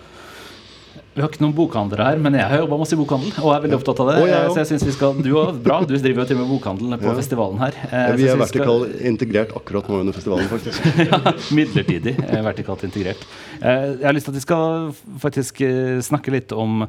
[1.13, 3.33] Vi har ikke noen bokhandlere her, men jeg har jobba masse i bokhandel.
[3.43, 4.13] Og er veldig opptatt av det.
[4.23, 5.75] Oh, så jeg synes vi skal, Du òg, bra.
[5.85, 7.13] Du driver jo til med bokhandel på ja.
[7.19, 7.75] festivalen her.
[7.83, 9.03] Ja, vi er vertikalt skal...
[9.11, 10.87] integrert akkurat nå under festivalen, faktisk.
[11.11, 11.19] ja,
[11.53, 13.21] midlertidig vertikalt integrert.
[13.59, 14.89] Eh, jeg har lyst til at vi skal
[15.21, 16.87] faktisk eh, snakke litt om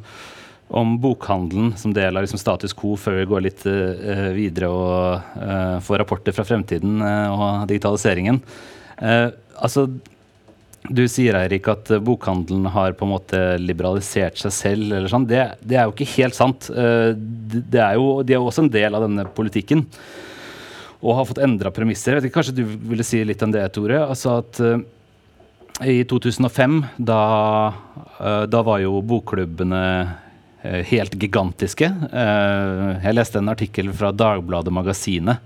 [0.74, 3.60] om bokhandelen som del av liksom status quo før vi går litt
[4.34, 5.36] videre og
[5.84, 8.40] får rapporter fra fremtiden og digitaliseringen.
[9.60, 9.84] altså,
[10.84, 14.90] du sier Eirik, at bokhandelen har på en måte liberalisert seg selv.
[14.90, 15.26] eller sånn.
[15.28, 16.68] Det, det er jo ikke helt sant.
[16.68, 19.86] Det er jo, de er jo også en del av denne politikken
[21.04, 22.14] og har fått endra premisser.
[22.14, 23.98] Jeg vet ikke, Kanskje du ville si litt om det, Tore?
[24.06, 24.60] Altså at
[25.84, 27.20] I 2005, da,
[28.48, 29.82] da var jo bokklubbene
[30.88, 31.90] helt gigantiske.
[32.08, 35.44] Jeg leste en artikkel fra Dagbladet Magasinet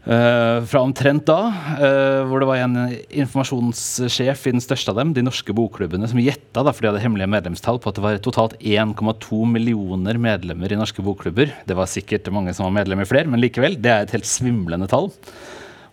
[0.00, 2.76] Uh, fra omtrent da, uh, hvor det var en
[3.20, 7.28] informasjonssjef i den største av dem, de norske bokklubbene, som gjetta, for de hadde hemmelige
[7.28, 11.52] medlemstall, på at det var totalt 1,2 millioner medlemmer i norske bokklubber.
[11.68, 14.28] Det var sikkert mange som var medlem i flere, men likevel, det er et helt
[14.28, 15.10] svimlende tall.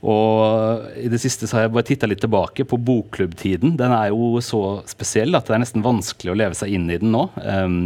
[0.07, 3.75] Og i det siste så har jeg bare titta litt tilbake på bokklubbtiden.
[3.79, 6.99] Den er jo så spesiell at det er nesten vanskelig å leve seg inn i
[7.01, 7.25] den nå.
[7.41, 7.79] Um,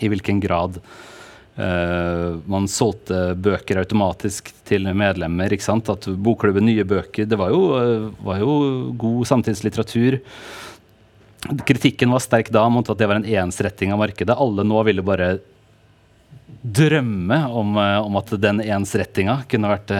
[0.00, 0.78] I hvilken grad
[1.52, 5.52] man solgte bøker automatisk til medlemmer.
[5.52, 5.90] ikke sant?
[5.92, 10.16] At Bokklubben Nye Bøker Det var jo, uh, var jo god samtidslitteratur.
[11.68, 14.32] Kritikken var sterk da mot at det var en ensretting av markedet.
[14.32, 15.34] Alle nå ville bare
[16.62, 19.92] drømme om, uh, om at den ensrettinga kunne vært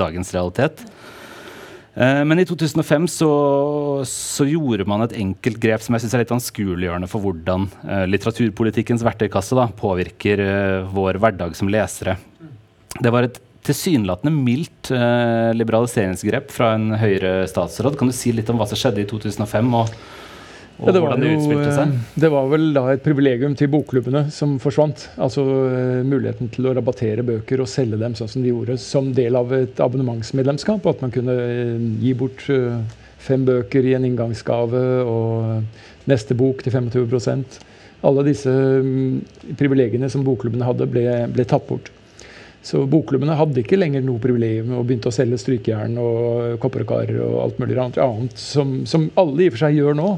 [0.00, 0.80] dagens realitet.
[1.96, 3.30] Eh, men i 2005 så,
[4.08, 8.04] så, gjorde man et enkelt grep som jeg synes er litt anskueliggjørende for hvordan uh,
[8.10, 12.18] litteraturpolitikkens verktøykasse da, påvirker uh, vår hverdag som lesere.
[13.00, 14.92] Det var et tilsynelatende mildt
[15.58, 17.96] liberaliseringsgrep fra en høyre statsråd.
[17.98, 19.72] Kan du si litt om hva som skjedde i 2005?
[19.74, 19.90] og
[20.76, 21.92] og ja, hvordan det utspilte seg?
[21.94, 25.06] Eh, det var vel da et privilegium til bokklubbene som forsvant.
[25.16, 29.08] Altså uh, muligheten til å rabattere bøker og selge dem sånn som de gjorde, som
[29.16, 30.84] del av et abonnementsmedlemskap.
[30.92, 32.44] At man kunne uh, gi bort
[33.26, 37.42] fem bøker i en inngangsgave og neste bok til 25
[38.06, 39.22] Alle disse um,
[39.58, 41.88] privilegiene som bokklubbene hadde, ble, ble tatt bort.
[42.66, 47.36] Så bokklubbene hadde ikke lenger noe privilegium og begynte å selge strykejern og kopper og
[47.44, 50.08] alt mulig annet, som, som alle i og for seg gjør nå.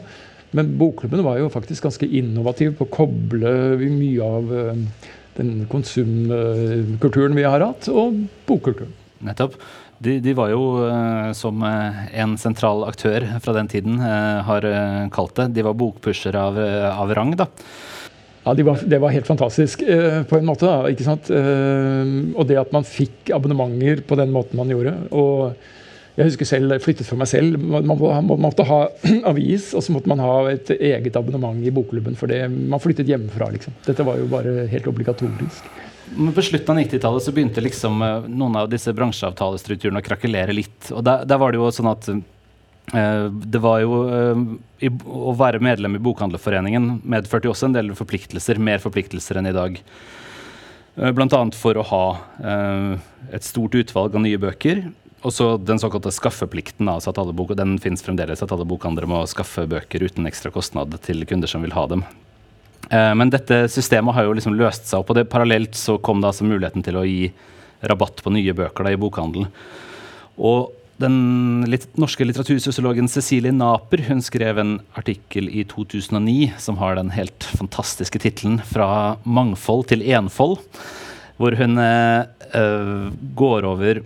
[0.56, 3.50] Men bokklubben var jo faktisk ganske innovativ på å koble
[3.92, 8.94] mye av eh, den konsumkulturen vi har hatt, og bokkulturen.
[9.26, 9.58] Nettopp.
[9.98, 14.66] De, de, var jo, uh, som uh, en sentral aktør fra den tiden har
[15.10, 16.58] kalt det, de var bokpushere av,
[16.92, 17.34] av rang.
[17.38, 17.48] da.
[18.44, 20.70] Ja, de var, Det var helt fantastisk på en måte.
[20.70, 21.26] da, ikke sant?
[21.28, 24.94] og det at man fikk abonnementer på den måten man gjorde.
[25.10, 25.58] og
[26.18, 27.58] jeg husker selv, jeg flyttet for meg selv.
[27.62, 27.86] Man,
[28.42, 28.78] måtte ha
[29.30, 32.18] avis, og så måtte man ha et eget abonnement i bokklubben.
[32.18, 33.76] For det, man flyttet hjemmefra, liksom.
[33.86, 35.68] Dette var jo bare helt obligatorisk.
[36.16, 40.56] Men på slutten av 90-tallet så begynte liksom eh, noen av disse bransjeavtalestrukturene å krakelere
[40.56, 40.90] litt.
[40.90, 44.44] Og der, der var det jo sånn at uh, det var jo uh,
[44.82, 49.52] i, Å være medlem i Bokhandlerforeningen medførte jo også en del forpliktelser, mer forpliktelser enn
[49.52, 49.82] i dag.
[50.98, 51.44] Bl.a.
[51.54, 52.04] for å ha
[53.30, 54.80] et stort utvalg av nye bøker.
[55.26, 58.42] Og så den såkalte skaffeplikten, altså at alle bok, den finnes fremdeles.
[58.44, 62.04] At alle bokhandlere må skaffe bøker uten ekstra kostnad til kunder som vil ha dem.
[62.88, 66.22] Eh, men dette systemet har jo liksom løst seg opp, og det parallelt så kom
[66.22, 67.32] det altså muligheten til å gi
[67.88, 69.50] rabatt på nye bøker da, i bokhandelen.
[70.38, 76.96] Og den litt, norske litteratursosiologen Cecilie Naper hun skrev en artikkel i 2009 som har
[76.98, 80.58] den helt fantastiske tittelen 'Fra mangfold til enfold',
[81.38, 84.02] hvor hun eh, eh går over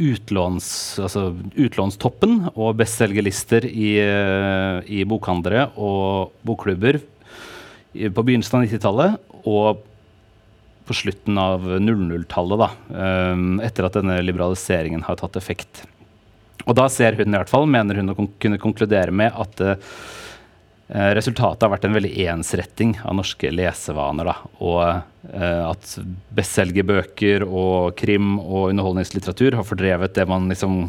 [0.00, 0.66] utlåns,
[1.02, 7.00] altså utlånstoppen og bestselgerlister i, eh, i bokhandlere og bokklubber
[7.92, 9.82] på begynnelsen av 90-tallet og
[10.88, 12.68] på slutten av 00-tallet, da,
[13.62, 15.84] etter at denne liberaliseringen har tatt effekt.
[16.64, 19.92] Og da ser hun i hvert fall, mener hun å kunne konkludere med at Eh,
[20.92, 24.28] resultatet har vært en veldig ensretting av norske lesevaner.
[24.28, 24.34] Da.
[24.60, 24.80] Og
[25.32, 25.94] eh, at
[26.36, 30.82] bestselgerbøker og krim og underholdningslitteratur har fordrevet det man liksom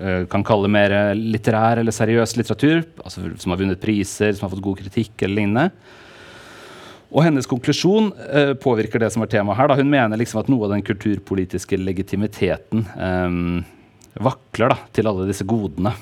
[0.00, 4.54] eh, kan kalle mer litterær eller seriøs litteratur, altså som har vunnet priser, som har
[4.56, 5.68] fått god kritikk eller lignende.
[7.12, 9.68] Og hennes konklusjon eh, påvirker det som er temaet her.
[9.70, 9.76] Da.
[9.78, 13.40] Hun mener liksom at noe av den kulturpolitiske legitimiteten eh,
[14.16, 15.92] vakler da, til alle disse godene.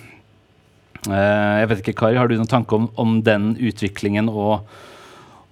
[1.11, 4.65] Eh, jeg vet ikke, Kari, Har du noen tanke om, om den utviklingen og,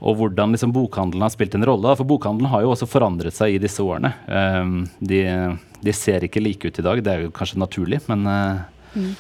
[0.03, 1.95] og hvordan liksom bokhandelen har spilt en rolle?
[1.99, 4.15] For bokhandelen har jo også forandret seg i disse årene.
[4.27, 4.75] Eh,
[5.13, 5.23] de,
[5.83, 7.05] de ser ikke like ut i dag.
[7.05, 8.63] Det er jo kanskje naturlig, men eh,
[8.97, 9.13] mm.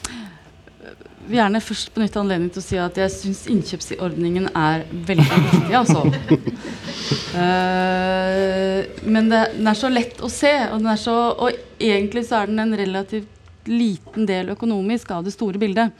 [1.28, 5.76] vil gjerne først benytte anledningen til å si at jeg syns innkjøpsordningen er veldig viktig.
[5.82, 6.06] altså.
[7.36, 8.80] uh,
[9.12, 12.64] men det, den er så lett å se, og, så, og egentlig så er den
[12.64, 15.94] en relativt liten del økonomisk av det store bildet.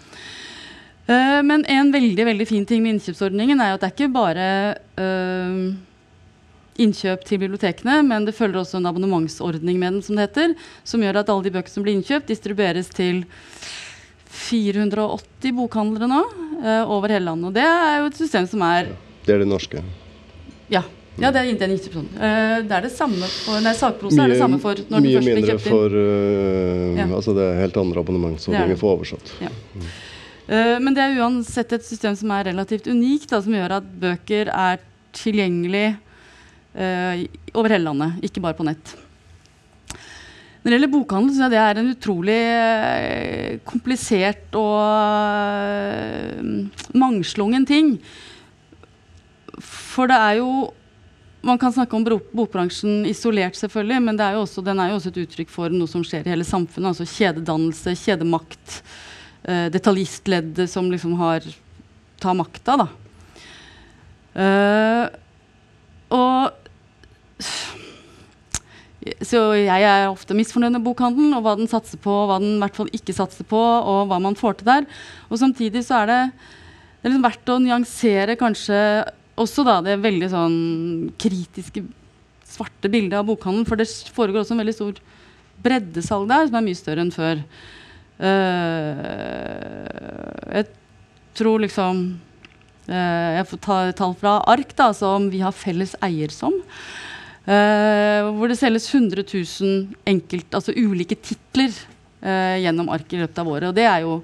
[1.08, 4.46] Uh, men en veldig veldig fin ting med innkjøpsordningen er at det er ikke bare
[5.00, 5.72] uh,
[6.82, 10.54] innkjøp til bibliotekene, men det følger også en abonnementsordning med den, som det heter,
[10.86, 13.24] som gjør at alle de bøkene som blir innkjøpt, distribueres til
[14.32, 16.22] 480 bokhandlere nå
[16.62, 17.50] uh, over hele landet.
[17.50, 18.94] Og det er jo et system som er
[19.26, 19.82] Det er det norske?
[20.72, 20.86] Ja.
[21.20, 24.38] Ja, det er inntil 90 uh, Det er det samme for Nei, sakprosa er det
[24.40, 25.50] samme for når den først blir kjøpt inn.
[25.50, 27.08] Mye mindre for uh, ja.
[27.18, 29.34] Altså det er helt andre abonnementsordninger for oversatt.
[29.44, 29.52] Ja.
[30.48, 33.92] Uh, men det er uansett et system som er relativt unikt, da, som gjør at
[34.06, 35.86] bøker er tilgjengelig
[36.80, 38.96] uh, over hele landet, ikke bare på nett.
[40.62, 44.76] Når det gjelder bokhandel, syns jeg det er en utrolig eh, komplisert og
[45.66, 46.36] eh,
[46.94, 47.96] mangslungen ting.
[49.58, 50.52] For det er jo
[51.42, 55.24] Man kan snakke om bokbransjen isolert, selvfølgelig, men er også, den er jo også et
[55.24, 56.92] uttrykk for noe som skjer i hele samfunnet.
[56.92, 58.76] Altså kjededannelse, kjedemakt.
[59.42, 61.42] Eh, detaljistleddet som liksom har
[62.22, 62.86] tar makta, da.
[64.32, 65.04] Uh,
[66.14, 66.52] og
[69.26, 72.54] så jeg er ofte misfornøyd med bokhandelen og hva den satser på, og hva den
[72.54, 74.86] i hvert fall ikke satser på, og hva man får til der.
[75.26, 76.20] Og samtidig så er det,
[77.00, 78.78] det er liksom verdt å nyansere kanskje
[79.40, 80.56] også da det veldig sånn
[81.20, 81.84] kritiske,
[82.52, 83.68] svarte bildet av bokhandelen.
[83.68, 84.98] For det foregår også en veldig stor
[85.62, 87.40] breddesalg der, som er mye større enn før.
[88.22, 88.98] Uh,
[90.52, 90.66] jeg
[91.34, 92.02] tror liksom
[92.86, 96.54] uh, Jeg får ta tall fra ark da, som vi har felles eier som.
[97.42, 101.74] Uh, hvor det selges 100 000 enkelt, altså ulike titler
[102.22, 103.72] gjennom ark i løpet av året.
[103.72, 104.20] Og det er jo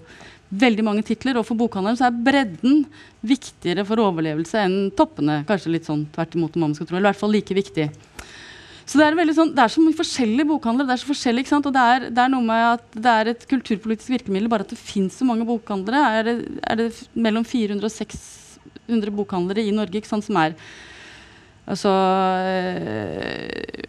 [0.49, 1.39] veldig mange titler.
[1.39, 2.85] Og for bokhandleren så er bredden
[3.27, 5.43] viktigere for overlevelse enn toppene.
[5.49, 7.89] Kanskje litt sånn tvert imot om man skal tro, eller i hvert fall like viktig.
[8.89, 10.89] Så det er, sånn, det er så mye forskjellige bokhandlere.
[10.89, 11.67] Det er så forskjellig, ikke sant?
[11.69, 14.73] Og det er, det er, noe med at det er et kulturpolitisk virkemiddel bare at
[14.73, 16.05] det fins så mange bokhandlere.
[16.17, 20.57] Er det, er det mellom 400 og 600 bokhandlere i Norge ikke sant, som er
[21.69, 21.91] Altså
[22.49, 23.85] eh,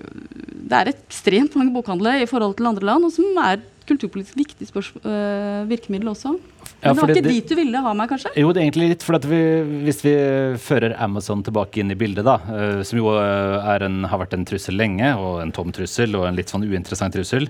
[0.67, 4.67] Det er ekstremt mange bokhandlere i forhold til andre land, og som er kulturpolitisk viktig
[4.69, 6.35] uh, virkemiddel også.
[6.35, 8.31] Men det var ikke det, dit du ville ha meg, kanskje?
[8.39, 9.05] Jo, det er egentlig litt.
[9.05, 9.41] For vi,
[9.87, 10.13] hvis vi
[10.61, 14.79] fører Amazon tilbake inn i bildet, da, uh, som jo en, har vært en trussel
[14.79, 17.49] lenge, og en tom trussel, og en litt sånn uinteressant trussel,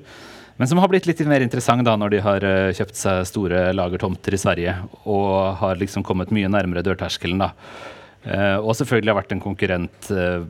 [0.60, 2.43] men som har blitt litt mer interessant da når de har
[2.75, 4.73] kjøpt seg store lagertomter i Sverige
[5.08, 7.39] og har liksom kommet mye nærmere dørterskelen.
[7.39, 7.54] da.
[8.19, 10.43] Uh, og selvfølgelig har vært en konkurrent uh,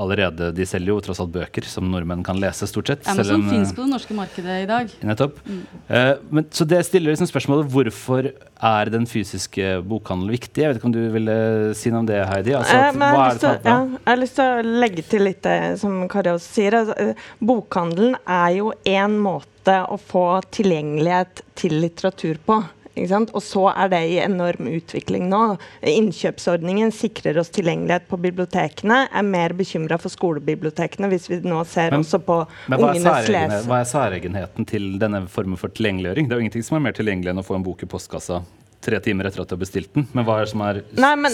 [0.00, 0.50] allerede.
[0.56, 3.04] De selger jo tross alt bøker som nordmenn kan lese, stort sett.
[3.06, 4.94] Ja, men som fins på det norske markedet i dag.
[5.06, 5.38] Nettopp.
[5.46, 5.60] Mm.
[5.90, 10.64] Uh, men, så det stiller liksom spørsmålet hvorfor er den fysiske bokhandelen viktig?
[10.64, 11.36] Jeg vet ikke om du ville
[11.78, 12.56] si noe om det, Heidi?
[12.58, 15.60] Altså, at, jeg, har til, ja, jeg, har lyst til å legge til litt det
[15.82, 16.80] som Kari også sier.
[16.80, 22.62] Altså, bokhandelen er jo én måte å få tilgjengelighet til litteratur på.
[23.08, 25.42] Og så er det i enorm utvikling nå.
[25.86, 29.02] Innkjøpsordningen sikrer oss tilgjengelighet på bibliotekene.
[29.08, 33.64] Er mer bekymra for skolebibliotekene hvis vi nå ser men, også på men ungenes lese.
[33.70, 36.28] Hva er særegenheten til denne formen for tilgjengeliggjøring?
[36.28, 38.42] Det er jo ingenting som er mer tilgjengelig enn å få en bok i postkassa
[38.80, 40.06] tre timer etter at du har bestilt den.
[40.16, 40.80] Men hva er det som er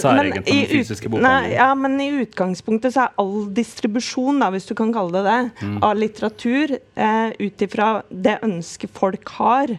[0.01, 1.53] særegent med den fysiske bokhandelen?
[1.55, 5.39] Ja, men i utgangspunktet så er all distribusjon, da, hvis du kan kalle det det,
[5.63, 5.77] mm.
[5.87, 9.77] av litteratur eh, ut ifra det ønsket folk har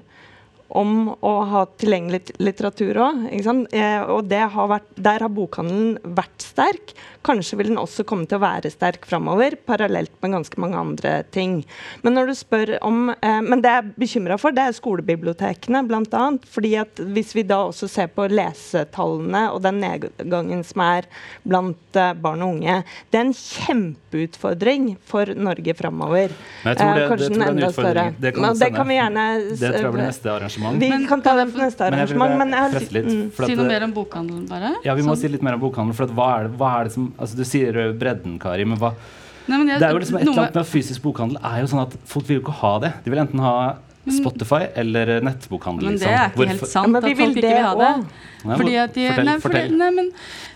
[0.67, 3.23] om å ha tilgjengelig litteratur òg.
[3.31, 6.93] Eh, og har vært, der har bokhandelen vært sterk.
[7.27, 11.15] Kanskje vil den også komme til å være sterk framover, parallelt med ganske mange andre
[11.35, 11.59] ting.
[12.03, 15.83] Men når du spør om, eh, men det jeg er bekymra for, det er skolebibliotekene,
[15.87, 16.23] bl.a.
[16.47, 21.07] fordi at hvis vi da også ser på lesetallene og den nedgangen som er
[21.45, 22.79] blant eh, barn og unge,
[23.11, 26.33] det er en kjempeutfordring for Norge framover.
[26.63, 28.05] Tror det, eh, Kanskje det, det enda større.
[28.17, 30.81] Det kan, det kan vi gjerne Det tror jeg blir neste arrangement.
[30.81, 32.37] Vi men, kan ta det på neste arrangement.
[32.39, 33.23] Men jeg, men jeg, mm.
[33.37, 34.73] Si noe mer om bokhandelen, bare.
[34.85, 35.23] Ja, vi må sånn.
[35.25, 35.97] si litt mer om bokhandelen.
[35.97, 38.93] For hva er, det, hva er det som altså Du sier bredden, Kari, men hva
[39.47, 41.67] Nei, men jeg, Det er jo liksom et eller annet med fysisk bokhandel er jo
[41.71, 42.89] sånn at folk vil jo ikke ha det.
[43.05, 43.53] De vil enten ha
[44.11, 45.89] Spotify eller nettbokhandel.
[45.89, 47.93] Men det er ikke helt sant ja, at folk ikke vil ha det.
[48.47, 49.73] Fordi at de, fortell, nei, fortell.
[49.75, 50.09] Nei, men,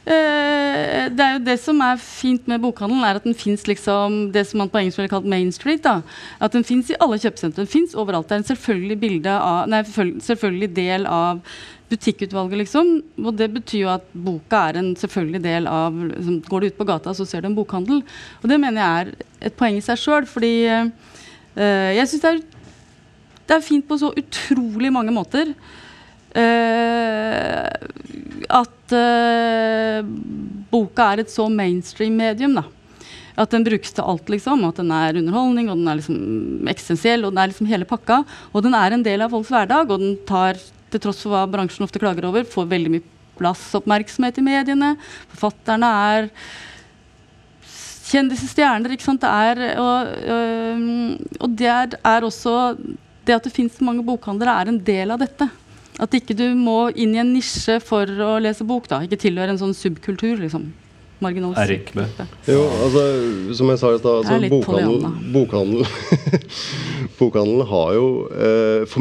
[0.06, 4.22] uh, det er jo det som er fint med bokhandelen, er at den fins liksom
[4.36, 5.84] det som man på engelsk ville kalt Main Street.
[5.84, 6.00] da,
[6.40, 7.66] At den fins i alle kjøpesentre.
[7.66, 8.30] Den fins overalt.
[8.30, 11.44] Det er en selvfølgelig, bilde av, nei, selvfølgelig del av
[11.92, 12.94] butikkutvalget, liksom.
[13.22, 16.80] Og det betyr jo at boka er en selvfølgelig del av liksom, Går du ut
[16.80, 18.02] på gata, så ser du en bokhandel.
[18.42, 22.36] Og det mener jeg er et poeng i seg sjøl, fordi uh, jeg syns det
[23.52, 25.50] det er fint på så utrolig mange måter.
[26.32, 27.68] Uh,
[28.48, 30.12] at uh,
[30.72, 32.56] boka er et så mainstream medium.
[32.56, 32.64] da.
[33.36, 34.30] At den brukes til alt.
[34.30, 37.88] liksom, At den er underholdning, og den er liksom eksistensiell, og den er liksom hele
[37.90, 38.24] pakka.
[38.54, 40.60] Og den er en del av folks hverdag, og den tar,
[40.92, 43.08] til tross for hva bransjen ofte klager over, får veldig mye
[43.40, 44.92] plass og oppmerksomhet i mediene.
[45.32, 46.30] Forfatterne er
[48.12, 48.94] kjendiser, stjerner.
[48.94, 50.12] ikke sant, det er, og,
[51.40, 52.76] og, det er også
[53.26, 55.48] det at det finnes mange bokhandlere, er en del av dette.
[56.02, 59.04] At ikke du må inn i en nisje for å lese bok, da.
[59.06, 60.72] Ikke tilhøre en sånn subkultur, liksom
[61.22, 61.70] marginalisert.
[61.70, 61.94] Erik
[62.50, 63.04] Jo, altså,
[63.58, 65.86] som jeg sa i stad, altså, bokhandel, bokhandel,
[67.20, 68.98] bokhandel, har jo eh,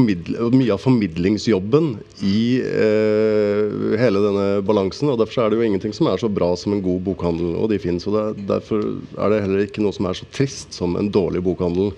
[0.53, 1.93] mye av formidlingsjobben
[2.27, 5.13] i eh, hele denne balansen.
[5.13, 7.71] og Derfor er det jo ingenting som er så bra som en god bokhandel, og
[7.73, 8.07] de finnes.
[8.09, 8.85] og det, Derfor
[9.17, 11.95] er det heller ikke noe som er så trist som en dårlig bokhandel.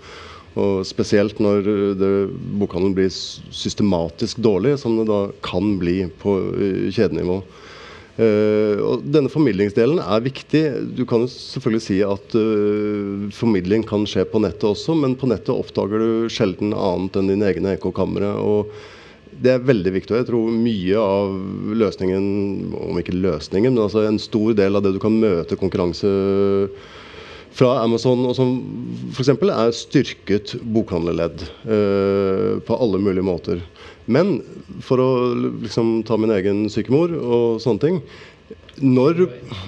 [0.52, 1.64] Og spesielt når
[1.96, 2.12] det,
[2.60, 7.40] bokhandelen blir systematisk dårlig, som det da kan bli på uh, kjedenivå.
[8.12, 10.62] Uh, og denne formidlingsdelen er viktig.
[10.98, 15.30] Du kan jo selvfølgelig si at uh, formidling kan skje på nettet også, men på
[15.30, 18.34] nettet oppdager du sjelden annet enn dine egne ekkokamre.
[19.42, 20.12] det er veldig viktig.
[20.12, 21.38] og Jeg tror mye av
[21.82, 22.26] løsningen,
[22.76, 26.12] om ikke løsningen, men altså en stor del av det du kan møte konkurranse
[27.52, 28.56] fra Amazon, og som
[29.12, 29.32] f.eks.
[29.34, 33.62] er styrket bokhandlerledd uh, på alle mulige måter.
[34.10, 34.40] Men
[34.82, 38.02] for å liksom, ta min egen sykemor og sånne ting
[38.82, 39.26] når,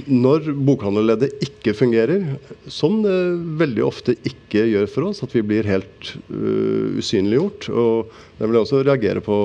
[0.09, 2.25] når bokhandlerleddet ikke fungerer,
[2.73, 3.15] som det
[3.61, 8.61] veldig ofte ikke gjør for oss, at vi blir helt uh, usynliggjort Og jeg vil
[8.61, 9.37] også reagere på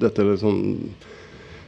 [0.00, 0.62] dette liksom,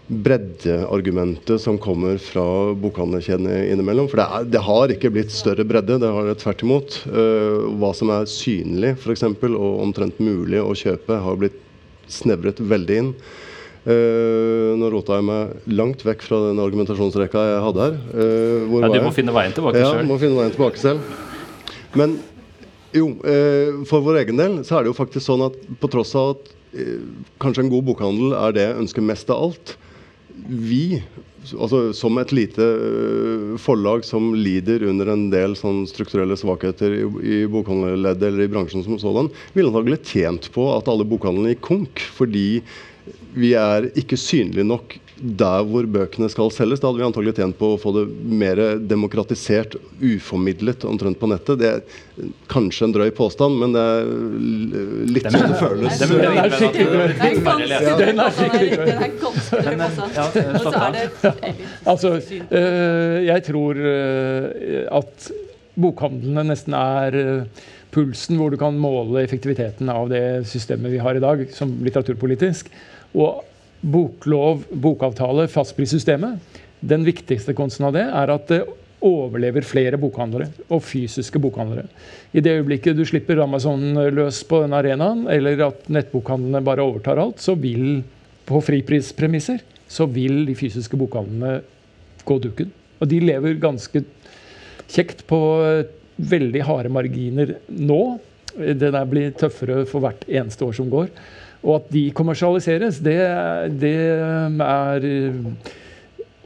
[0.08, 2.44] breddeargumentet som kommer fra
[2.80, 4.08] bokhandlerkjedene innimellom.
[4.08, 7.00] For det, er, det, har ikke blitt større bredde, det har det tvert imot.
[7.12, 9.26] Uh, hva som er synlig f.eks.
[9.50, 11.60] og omtrent mulig å kjøpe, har blitt
[12.08, 13.12] snevret veldig inn.
[13.88, 17.98] Uh, nå rota jeg meg langt vekk fra den argumentasjonsrekka jeg hadde her.
[18.12, 20.02] Uh, ja, du må finne veien tilbake ja, selv.
[20.02, 21.12] Ja, må finne veien tilbake selv.
[21.96, 22.18] Men
[22.96, 26.12] jo, uh, for vår egen del så er det jo faktisk sånn at på tross
[26.18, 26.54] av at
[27.40, 29.70] kanskje en god bokhandel er det jeg ønsker mest av alt,
[30.46, 31.00] vi,
[31.52, 37.02] altså som et lite øh, forlag som lider under en del sånn strukturelle svakheter i,
[37.04, 41.64] i bokhandlerleddet eller i bransjen som sådan, ville antagelig tjent på at alle bokhandlene gikk
[41.68, 42.06] konk.
[42.18, 42.48] Fordi
[43.38, 46.80] vi er ikke synlige nok der hvor bøkene skal selges.
[46.80, 48.04] Da hadde vi antagelig tjent på å få det
[48.40, 48.60] mer
[48.90, 51.58] demokratisert, uformidlet omtrent på nettet.
[51.60, 51.80] Det er
[52.50, 54.04] kanskje en drøy påstand, men det er
[55.14, 55.98] litt sånn det føles.
[56.02, 57.08] Den er skikkelig drøy.
[58.02, 59.02] Den er skikkelig drøy.
[61.88, 64.44] Altså, øh, jeg tror øh,
[65.00, 65.30] at
[65.78, 71.16] bokhandlene nesten er øh, pulsen hvor du kan måle effektiviteten av det systemet vi har
[71.16, 72.68] i dag, som litteraturpolitisk.
[73.16, 73.44] Og
[73.80, 76.58] boklov, bokavtale, fastprissystemet.
[76.80, 78.62] Den viktigste konsten av det er at det
[79.04, 81.86] overlever flere bokhandlere og fysiske bokhandlere.
[82.34, 87.20] I det øyeblikket du slipper Amazon løs på den arenaen, eller at nettbokhandlene bare overtar
[87.22, 88.02] alt, så vil
[88.48, 91.60] på friprispremisser så vil de fysiske bokhandlene
[92.28, 92.72] gå dukken.
[92.98, 94.02] Og de lever ganske
[94.88, 95.38] kjekt på
[96.18, 98.02] veldig harde marginer nå.
[98.58, 101.12] Det der blir tøffere for hvert eneste år som går.
[101.64, 103.18] Og at de kommersialiseres, det,
[103.82, 103.96] det
[104.62, 105.10] er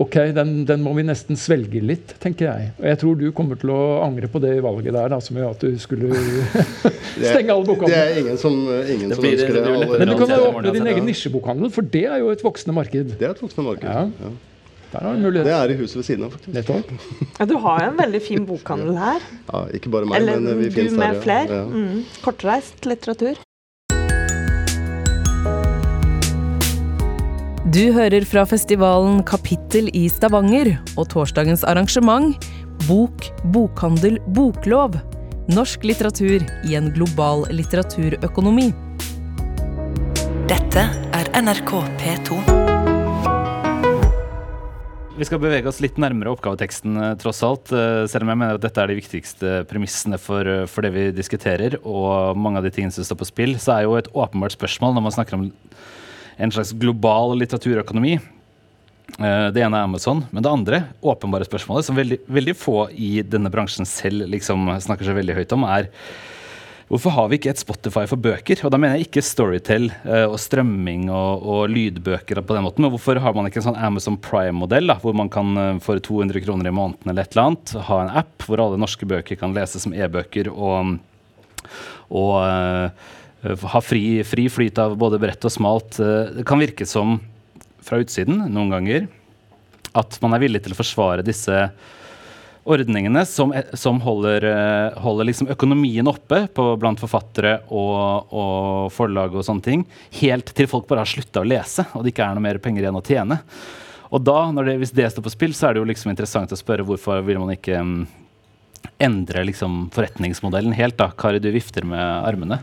[0.00, 2.70] Ok, den, den, må vi nesten svelge litt, tenker jeg.
[2.80, 5.52] Og jeg tror du kommer til å angre på det valget der, da, som gjør
[5.52, 6.08] at du skulle
[7.28, 7.92] stenge alle bokhandlene.
[7.92, 9.66] Det er ingen som, ingen som ønsker det.
[9.68, 12.74] det Men du kan jo åpne din egen nisjebokhandel, for det er jo et voksende
[12.80, 13.14] marked.
[13.20, 14.08] Det er et voksende marked, ja.
[14.24, 14.32] ja.
[14.92, 16.90] Det er i huset ved siden av, faktisk.
[17.38, 19.30] Ja, du har jo en veldig fin bokhandel her.
[19.52, 20.98] Ja, Ikke bare meg, Eller, men vi finnes der.
[20.98, 21.62] Eller du med flere.
[21.62, 21.64] Ja.
[21.68, 22.04] Mm.
[22.24, 23.40] Kortreist litteratur.
[27.72, 32.34] Du hører fra festivalen Kapittel i Stavanger og torsdagens arrangement
[32.84, 34.98] Bok, bokhandel, boklov.
[35.48, 38.66] Norsk litteratur i en global litteraturøkonomi.
[40.50, 40.84] Dette
[41.16, 42.42] er NRK P2.
[45.16, 47.72] Vi skal bevege oss litt nærmere oppgaveteksten, eh, tross alt.
[47.72, 50.92] Eh, selv om jeg mener at dette er de viktigste premissene for, eh, for det
[50.92, 54.12] vi diskuterer, og mange av de tingene som står på spill, så er jo et
[54.12, 55.52] åpenbart spørsmål når man snakker om
[56.36, 58.18] en slags global litteraturøkonomi.
[59.18, 63.14] Eh, det ene er Amazon, men det andre åpenbare spørsmålet, som veldig, veldig få i
[63.26, 65.90] denne bransjen selv liksom snakker så veldig høyt om, er
[66.92, 68.58] Hvorfor har vi ikke et Spotify for bøker?
[68.66, 72.84] Og da mener jeg ikke Storytel uh, og strømming og, og, lydbøker på den måten,
[72.84, 76.44] men hvorfor har man ikke en sånn Amazon Prime-modell, hvor man kan uh, for 200
[76.44, 79.56] kroner i måneden eller et eller annet ha en app hvor alle norske bøker kan
[79.56, 80.98] leses som e-bøker og,
[82.12, 82.90] og Eh,
[83.42, 85.98] ha fri, fri, flyt av både bredt og smalt.
[86.00, 87.18] Eh, det kan virke som,
[87.82, 89.08] fra utsiden noen ganger,
[89.98, 91.66] at man er villig til å forsvare disse
[92.62, 99.34] ordningene som, som holder, eh, holder liksom økonomien oppe på, blant forfattere og, og, forlag
[99.34, 99.86] og sånne ting,
[100.20, 102.86] helt til folk bare har slutta å lese og det ikke er noe mer penger
[102.86, 103.40] igjen å tjene.
[104.12, 106.58] Og da, det, hvis det står på spill, så er det jo liksom interessant å
[106.60, 107.94] spørre hvorfor vil man ikke um,
[109.00, 110.98] endre liksom forretningsmodellen helt.
[111.00, 111.08] da?
[111.16, 112.60] Kari, du vifter med armene.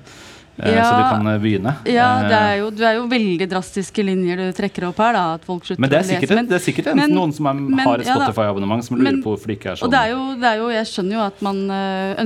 [0.60, 1.74] Eh, ja, så du kan eh, begynne.
[1.88, 5.16] Ja, det er jo, Du er jo veldig drastiske linjer du trekker opp her.
[5.16, 7.48] da, at folk slutter Men det er sikkert, men, det er sikkert men, noen som
[7.48, 9.88] er, men, har et Spotify-abonnement som lurer på hvorfor det ikke er sånn.
[9.88, 11.62] Og det er, jo, det er jo, Jeg skjønner jo at man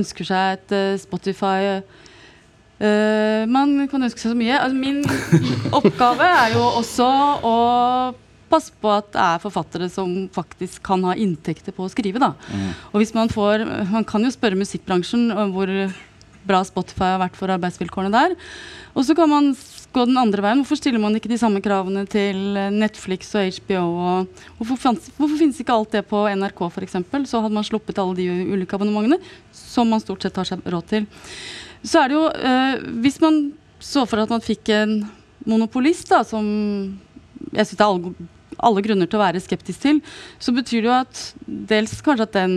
[0.00, 0.74] ønsker seg et
[1.04, 4.58] Spotify uh, Man kan ønske seg så mye.
[4.58, 5.02] Altså, min
[5.78, 7.10] oppgave er jo også
[7.46, 7.56] å
[8.50, 12.22] passe på at det er forfattere som faktisk kan ha inntekter på å skrive.
[12.22, 12.34] da.
[12.50, 12.72] Mm.
[12.92, 15.70] Og hvis Man får, man kan jo spørre musikkbransjen om hvor
[16.46, 18.36] bra Spotify har vært for arbeidsvilkårene der.
[18.94, 19.50] Og så kan man
[19.94, 20.60] gå den andre veien.
[20.62, 22.38] Hvorfor stiller man ikke de samme kravene til
[22.74, 23.82] Netflix og HBO?
[23.84, 26.98] Og hvorfor, fanns, hvorfor finnes ikke alt det på NRK f.eks.?
[27.30, 29.20] Så hadde man sluppet alle de ulike abonnementene
[29.54, 31.08] som man stort sett har seg råd til.
[31.84, 33.42] Så er det jo øh, Hvis man
[33.84, 35.02] så for at man fikk en
[35.44, 36.46] monopolist da, som
[37.52, 38.14] jeg syns det er alle,
[38.64, 40.00] alle grunner til å være skeptisk til,
[40.40, 42.56] så betyr det jo at dels kanskje at den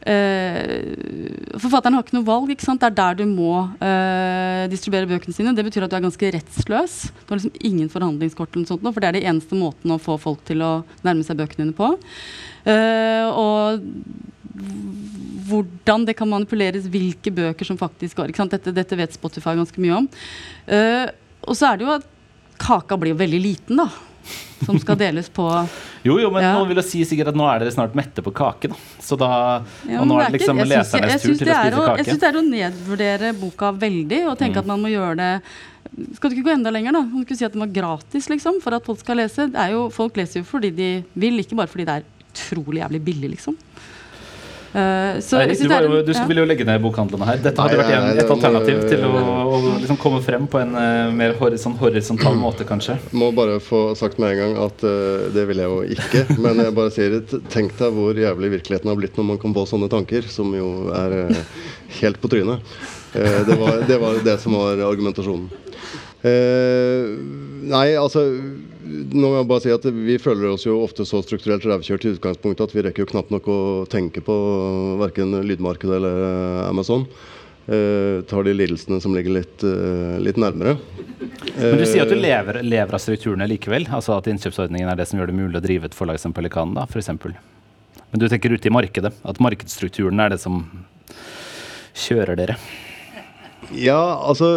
[0.00, 2.52] Uh, forfatteren har ikke noe valg.
[2.54, 5.52] Ikke det er der du må uh, distribuere bøkene sine.
[5.56, 6.96] Det betyr at du er ganske rettsløs.
[7.20, 10.16] Du har liksom ingen forhandlingskort, eller sånt, for det er det eneste måten å få
[10.20, 10.72] folk til å
[11.06, 11.92] nærme seg bøkene dine på.
[12.64, 13.84] Uh, og
[15.50, 18.32] hvordan det kan manipuleres, hvilke bøker som faktisk går.
[18.52, 20.06] Dette, dette, vet Spotify ganske mye om.
[21.48, 22.06] og så er det jo at
[22.60, 23.88] kaka blir veldig liten, da
[24.66, 25.46] som skal deles på
[26.04, 26.52] Jo, jo, men ja.
[26.56, 28.78] noen vil jo si sikkert at nå er dere snart mette på kake, da.
[29.00, 29.32] Så da
[29.88, 31.96] ja, Og nå er det liksom lesernes tur til å spise kake.
[32.00, 34.62] Jeg syns det er å nedvurdere boka veldig og tenke mm.
[34.64, 35.34] at man må gjøre det
[36.14, 37.02] skal du ikke gå enda lenger, da?
[37.02, 39.48] Kan du ikke si at den var gratis, liksom, for at folk skal lese?
[39.72, 43.32] Jo, folk leser jo fordi de vil, ikke bare fordi det er utrolig jævlig billig,
[43.34, 43.56] liksom.
[44.70, 47.40] Uh, nei, du, jo, du ville jo legge ned bokhandlene her.
[47.42, 50.76] Dette hadde nei, vært en, et alternativ til å, å liksom komme frem på en
[50.78, 52.94] uh, mer horisont, horisontal måte, kanskje.
[53.10, 56.22] Må bare få sagt med en gang at uh, det vil jeg jo ikke.
[56.44, 57.18] Men jeg bare sier
[57.50, 60.70] tenk deg hvor jævlig virkeligheten har blitt når man kan få sånne tanker, som jo
[60.94, 61.18] er
[61.98, 62.62] helt på trynet.
[63.10, 65.50] Det var, det, var, det som var argumentasjonen.
[67.72, 68.22] nei, altså
[68.90, 72.14] nå må jeg bare si at Vi føler oss jo ofte så strukturelt rævkjørt i
[72.16, 73.58] utgangspunktet at vi rekker jo knapt nok å
[73.90, 74.36] tenke på
[75.00, 77.06] verken lydmarkedet eller eh, Amazon.
[77.70, 80.74] Eh, tar de lidelsene som ligger litt, eh, litt nærmere.
[81.54, 83.86] Men Du sier at du lever, lever, av strukturene likevel?
[83.94, 86.74] Altså At innkjøpsordningen er det som gjør det mulig å drive et forlag som Pelikan?
[86.74, 87.36] da, for eksempel.
[88.10, 89.12] Men du tenker ute i markedet?
[89.22, 90.64] At markedsstrukturen er det som
[91.94, 92.58] kjører dere?
[93.76, 94.48] Ja, altså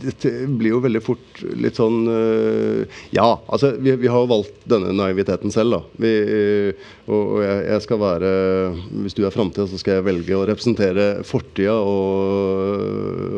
[0.00, 4.94] Det blir jo veldig fort litt sånn uh, Ja, altså vi, vi, har valgt denne
[4.96, 5.80] naiviteten selv, da.
[6.02, 6.12] Vi,
[7.06, 8.32] og, og jeg, jeg, skal være
[9.04, 12.88] Hvis du er framtida, så skal jeg velge å representere fortida og,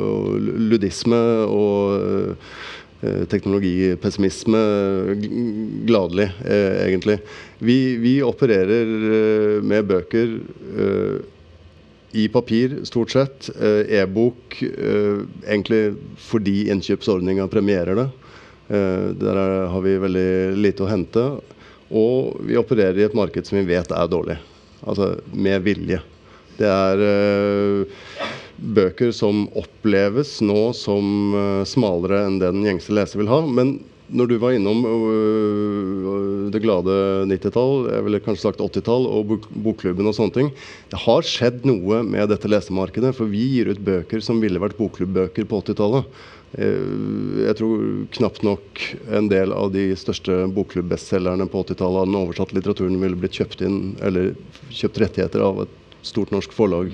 [0.05, 0.31] og,
[0.71, 1.21] ludisme
[1.51, 2.63] og uh,
[3.29, 4.61] teknologipessimisme
[5.85, 7.19] gladelig, egentlig.
[7.61, 8.89] Vi, vi opererer
[9.61, 10.31] med bøker
[12.15, 13.51] i papir, stort sett.
[13.61, 18.09] Eh, e-bok eh, egentlig fordi innkjøpsordninga premierer det.
[18.69, 19.41] Eh, der
[19.73, 21.25] har vi veldig lite å hente.
[21.91, 24.39] Og vi opererer i et marked som vi vet er dårlig.
[24.87, 25.99] Altså med vilje.
[26.55, 27.01] Det er
[28.55, 31.35] bøker som oppleves nå som
[31.67, 33.41] smalere enn det den gjengse leser vil ha.
[33.43, 33.81] Men
[34.15, 34.85] når du var innom
[36.53, 36.95] det glade
[37.31, 40.51] 90-tall, jeg ville kanskje sagt 80-tall, og bok bokklubben og sånne ting
[40.93, 44.79] Det har skjedd noe med dette lesemarkedet, for vi gir ut bøker som ville vært
[44.81, 46.11] bokklubbøker på 80-tallet.
[46.55, 47.83] Eh, jeg tror
[48.19, 48.85] knapt nok
[49.19, 53.65] en del av de største bokklubb-bestselgerne på 80-tallet av den oversatte litteraturen ville blitt kjøpt
[53.67, 54.35] inn, eller
[54.71, 56.93] kjøpt rettigheter av et stort norsk forlag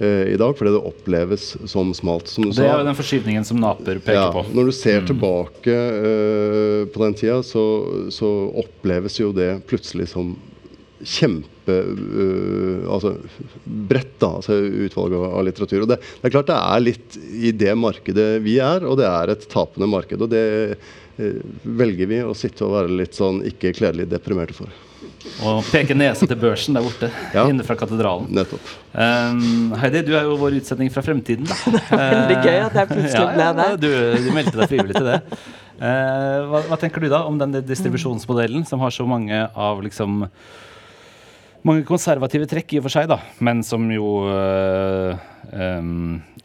[0.00, 2.28] i dag, fordi det oppleves som smalt.
[2.30, 4.44] Som det er jo den forskyvningen som Naper peker ja, på.
[4.56, 5.08] Når du ser mm.
[5.10, 7.64] tilbake uh, på den tida, så,
[8.14, 8.30] så,
[8.62, 10.32] oppleves jo det plutselig som
[11.00, 13.14] kjempe uh, altså
[13.64, 15.84] bredt, da, altså utvalget av litteratur.
[15.84, 19.08] Og det, det, er klart det er litt i det markedet vi er, og det
[19.08, 20.20] er et tapende marked.
[20.24, 20.44] Og det
[21.20, 24.80] uh, velger vi å sitte og være litt sånn ikke kledelig deprimerte for.
[25.44, 27.44] Og peke nese til børsen der borte ja.
[27.50, 28.30] inne fra katedralen.
[28.32, 28.70] Nettopp.
[28.94, 31.48] Um, Heidi, du er jo vår utsetning fra fremtiden.
[31.48, 31.58] Da.
[31.74, 33.90] det er veldig gøy at jeg plutselig ble ja, Ja, du,
[34.24, 35.20] du, meldte deg frivillig til det.
[35.80, 40.26] Uh, hva, hva, tenker du da om den distribusjonsmodellen som har så mange av liksom
[41.66, 45.10] mange konservative trekk i og for seg, da, men som jo øh,
[45.52, 45.90] øh,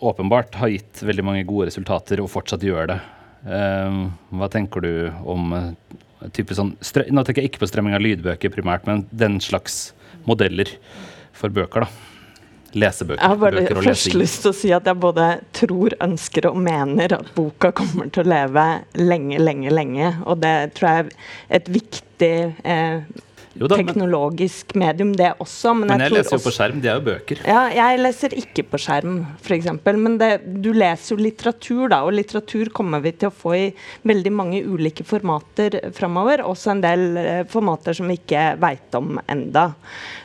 [0.04, 2.98] åpenbart har gitt veldig mange gode resultater og fortsatt gjør det.
[3.46, 4.92] Uh, hva tenker du
[5.32, 5.54] om
[6.34, 6.74] type sånn
[7.12, 9.94] Nå tenker jeg ikke på strømming av lydbøker primært, men den slags
[10.26, 10.70] modeller
[11.36, 12.12] for bøker, da.
[12.76, 13.22] Lesebøker.
[13.22, 17.14] Jeg har bare først lyst til å si at jeg både tror, ønsker og mener
[17.16, 18.66] at boka kommer til å leve
[19.00, 20.10] lenge, lenge, lenge.
[20.28, 22.34] Og det tror jeg er et viktig
[22.68, 23.06] eh,
[23.56, 25.74] da, teknologisk men, medium, det også.
[25.78, 26.82] Men, men jeg, jeg leser jo på skjerm.
[26.84, 27.44] Det er jo bøker.
[27.48, 29.70] Ja, jeg leser ikke på skjerm, f.eks.
[29.96, 30.32] Men det,
[30.66, 32.02] du leser jo litteratur, da.
[32.08, 33.64] Og litteratur kommer vi til å få i
[34.08, 36.44] veldig mange ulike formater framover.
[36.46, 39.70] Også en del eh, formater som vi ikke veit om enda.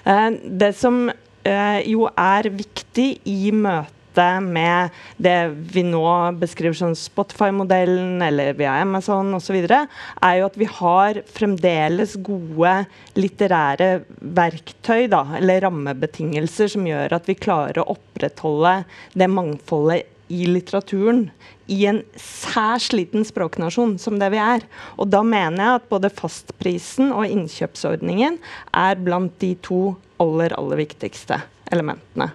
[0.05, 0.29] Eh,
[0.63, 3.97] det som eh, jo er viktig i møtet
[4.43, 10.67] med det vi nå beskriver som Spotify-modellen eller via Amazon osv., er jo at vi
[10.67, 18.85] har fremdeles gode litterære verktøy, da, eller rammebetingelser, som gjør at vi klarer å opprettholde
[19.15, 21.31] det mangfoldet i litteraturen
[21.71, 24.65] i en særs liten språknasjon som det vi er.
[24.99, 28.39] Og da mener jeg at både fastprisen og innkjøpsordningen
[28.75, 31.41] er blant de to aller, aller viktigste
[31.71, 32.31] elementene.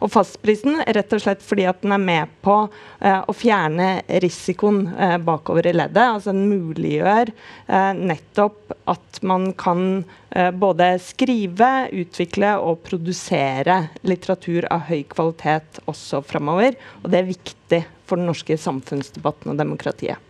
[0.00, 4.82] Og fastprisen rett og slett fordi at den er med på eh, å fjerne risikoen
[4.94, 6.02] eh, bakover i leddet.
[6.04, 14.84] Altså den muliggjør eh, nettopp at man kan både skrive, utvikle og produsere litteratur av
[14.86, 16.78] høy kvalitet også framover.
[17.02, 20.22] Og det er viktig for den norske samfunnsdebatten og demokratiet.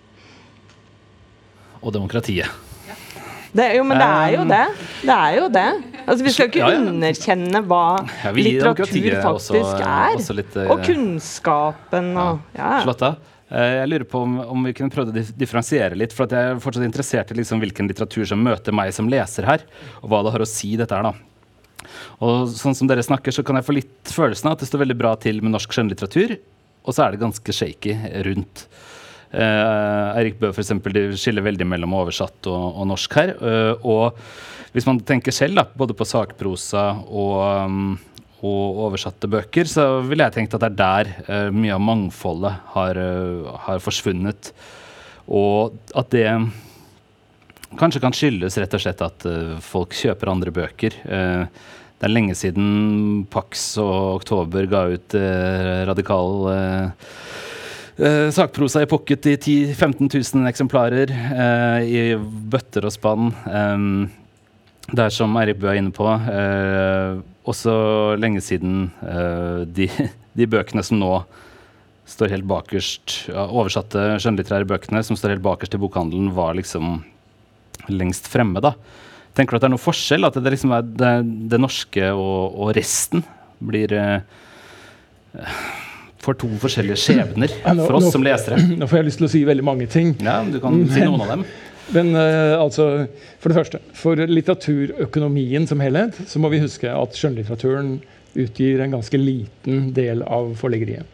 [1.84, 2.69] Og demokratiet.
[3.50, 4.64] Det, jo, men det er jo det.
[5.02, 5.68] Det er jo det.
[6.04, 6.82] Altså, vi skal ikke ja, ja.
[6.90, 7.84] underkjenne hva
[8.22, 10.14] ja, litteratur faktisk også, er.
[10.18, 12.70] Også litt, uh, og kunnskapen og ja.
[12.80, 13.10] Charlotta,
[13.50, 16.14] uh, jeg lurer på om, om, vi kunne prøvd å differensiere litt.
[16.16, 19.66] For jeg er fortsatt interessert i liksom hvilken litteratur som møter meg som leser her,
[20.00, 21.90] og hva det har å si, dette her, da.
[22.22, 24.84] Og sånn som dere snakker, så kan jeg få litt følelsen av at det står
[24.84, 26.38] veldig bra til med norsk skjønnlitteratur,
[26.86, 27.96] og så er det ganske shaky
[28.26, 28.68] rundt.
[29.30, 33.32] Uh, Eirik Bø for eksempel, de skiller veldig mellom oversatt og, og norsk her.
[33.38, 37.36] Uh, og hvis man tenker selv da, både på sakprosa og,
[37.70, 37.92] um,
[38.42, 42.56] og oversatte bøker, så ville jeg tenkt at det er der uh, mye av mangfoldet
[42.74, 43.00] har,
[43.68, 44.50] har, forsvunnet.
[45.30, 46.26] Og at det
[47.78, 49.26] kanskje kan skyldes rett og slett at
[49.62, 50.96] folk kjøper andre bøker.
[51.06, 55.14] det er lenge siden Pax og Oktober ga ut
[55.86, 56.50] radikal
[58.00, 63.26] Uh, sakprosa i pocket i 10 15 000 eksemplarer uh, i bøtter og spann.
[63.44, 64.06] Um,
[64.88, 67.74] det er som Eirik Bø er inne på, uh, også
[68.20, 68.88] lenge siden
[69.68, 69.90] de,
[70.38, 71.10] de, bøkene som nå
[72.08, 77.02] står helt bakerst, oversatte skjønnlitterære bøkene som står helt bakerst i bokhandelen, var liksom
[77.92, 78.64] lengst fremme.
[78.64, 78.72] da.
[79.36, 80.26] Tenker du at det er noen forskjell?
[80.26, 81.12] At det, liksom er det,
[81.52, 83.22] det norske og, og, resten
[83.60, 83.92] blir
[86.20, 88.60] for to forskjellige skjebner for oss nå, som lesere.
[88.80, 90.14] Nå får jeg lyst til å si veldig mange ting.
[90.20, 91.44] Ja, Du kan si noen av dem.
[91.90, 93.06] Men uh, altså,
[93.42, 97.96] For det første, for litteraturøkonomien som helhet så må vi huske at skjønnlitteraturen
[98.38, 101.08] utgir en ganske liten del av forleggeriet.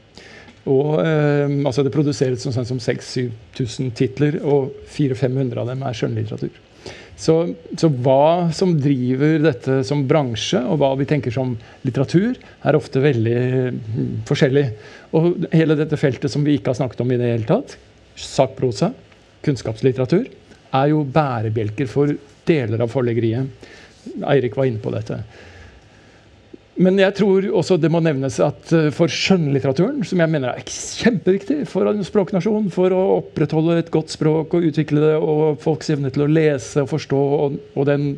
[0.66, 6.62] Og uh, altså Det produseres sånn som 6000-7000 titler, og 400-500 av dem er skjønnlitteratur.
[7.16, 7.34] Så,
[7.80, 11.54] så, hva som driver dette som bransje, og hva vi tenker som
[11.86, 13.38] litteratur, er ofte veldig
[13.72, 14.66] mm, forskjellig.
[15.16, 17.78] Og hele dette feltet som vi ikke har snakket om i det hele tatt,
[18.20, 18.90] sakprosa,
[19.46, 20.28] kunnskapslitteratur,
[20.76, 22.12] er jo bærebjelker for
[22.46, 23.68] deler av forleggeriet.
[24.28, 25.22] Eirik var inne på dette.
[26.76, 30.64] Men jeg tror også det må nevnes at eh, for skjønnlitteraturen, som jeg mener er
[30.68, 35.88] kjempeviktig for en språknasjon, for å opprettholde et godt språk og utvikle det, og folks
[35.94, 38.16] evne til å lese og forstå og, og den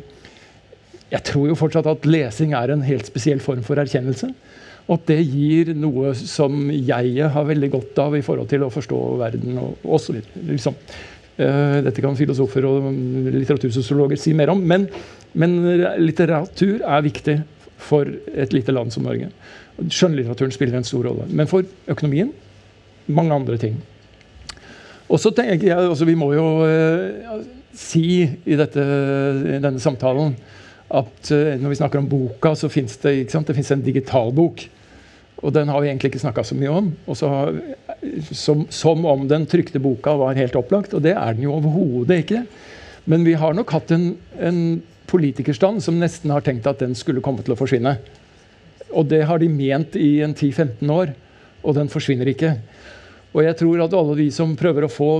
[1.09, 4.27] Jeg tror jo fortsatt at lesing er en helt spesiell form for erkjennelse.
[4.85, 8.69] Og at det gir noe som jeg har veldig godt av i forhold til å
[8.69, 10.19] forstå verden og osv.
[10.51, 10.77] Liksom.
[11.39, 12.91] Uh, dette kan filosofer og
[13.33, 14.61] litteratursosiologer si mer om.
[14.61, 14.85] Men,
[15.33, 15.57] men
[15.97, 17.39] litteratur er viktig
[17.79, 19.31] for et lite land som Norge.
[19.79, 21.27] Skjønnlitteraturen spiller en stor rolle.
[21.31, 22.33] Men for økonomien
[23.09, 23.77] mange andre ting.
[25.09, 27.39] Og så tenker jeg, altså Vi må jo uh,
[27.73, 30.35] si i, dette, i, denne samtalen
[30.89, 34.67] at uh, når vi snakker om boka, så fins det, det en digital bok.
[35.39, 36.91] Og den har vi egentlig ikke snakka så mye om.
[37.07, 37.53] Har,
[38.35, 42.25] som, som, om den trykte boka var helt opplagt, og det er den jo overhodet
[42.25, 42.43] ikke.
[43.09, 44.59] Men vi har nok hatt en, en
[45.09, 47.97] politikerstand som nesten har tenkt at den skulle komme til å forsvinne.
[48.89, 51.13] Og det har de ment i en 10-15 år,
[51.61, 52.55] og den forsvinner ikke.
[53.33, 55.11] Og jeg tror at alle de som prøver å få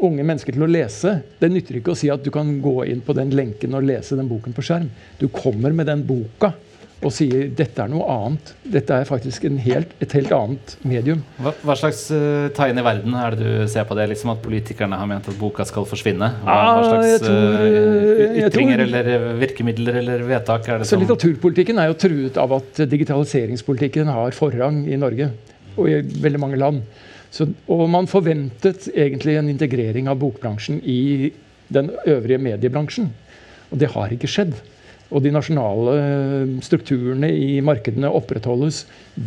[0.00, 3.02] unge mennesker til å lese Det nytter ikke å si at du kan gå inn
[3.04, 4.88] på den lenken og lese den boken på skjerm.
[5.20, 6.54] Du kommer med den boka
[7.00, 8.50] og sier dette er noe annet.
[8.74, 11.22] Dette er faktisk helt, et helt annet medium.
[11.40, 14.10] Hva, hva slags uh, tegn i verden er det du ser på det?
[14.10, 16.28] Liksom At politikerne har ment at boka skal forsvinne?
[16.44, 20.94] Hva, hva ah, slags tror, uh, ytringer tror, eller virkemidler eller vedtak er det så
[20.96, 25.30] som Litteraturpolitikken er jo truet av at digitaliseringspolitikken har forrang i Norge
[25.78, 26.82] og i veldig mange land.
[27.32, 31.30] Så, og man forventet egentlig en integrering av bokbransjen i
[31.72, 33.08] den øvrige mediebransjen.
[33.70, 34.58] Og det har ikke skjedd.
[35.10, 35.94] Og de nasjonale
[36.62, 38.84] strukturene i markedene opprettholdes,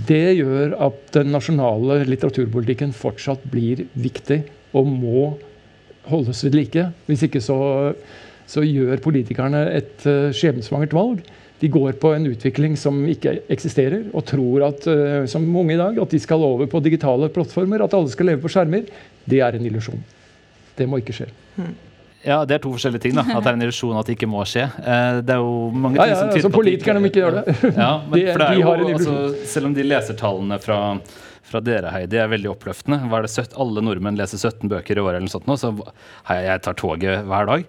[0.07, 4.41] det gjør at den nasjonale litteraturpolitikken fortsatt blir viktig
[4.73, 5.25] og må
[6.09, 6.87] holdes ved like.
[7.07, 7.57] Hvis ikke så,
[8.47, 11.23] så gjør politikerne et uh, skjebnesvangert valg.
[11.61, 15.79] De går på en utvikling som ikke eksisterer, og tror at, uh, som unge i
[15.79, 18.87] dag, at de skal over på digitale plattformer, at alle skal leve på skjermer.
[19.27, 20.03] Det er en illusjon.
[20.79, 21.33] Det må ikke skje.
[22.23, 23.17] Ja, det er to forskjellige ting.
[23.17, 24.69] da, At det er en illusjon at det ikke må skje.
[24.79, 27.57] Eh, det er jo mange ting ja, ja, som tyder på Politikerne ikke gjøre det.
[27.83, 29.17] Ja, men, de, for det er jo, altså,
[29.55, 30.79] Selv om de lesertallene fra,
[31.49, 35.03] fra dere, Heidi, er veldig oppløftende Var det 17, Alle nordmenn leser 17 bøker i
[35.03, 35.73] året, eller noe sånt nå, så
[36.29, 37.67] hei, jeg tar toget hver dag.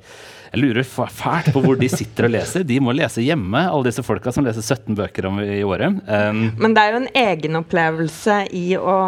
[0.55, 2.63] Jeg lurer fælt på hvor de sitter og leser.
[2.63, 5.99] De må lese hjemme, alle disse folka som leser 17 bøker om i året.
[6.07, 8.99] Um, men det er jo en egenopplevelse i å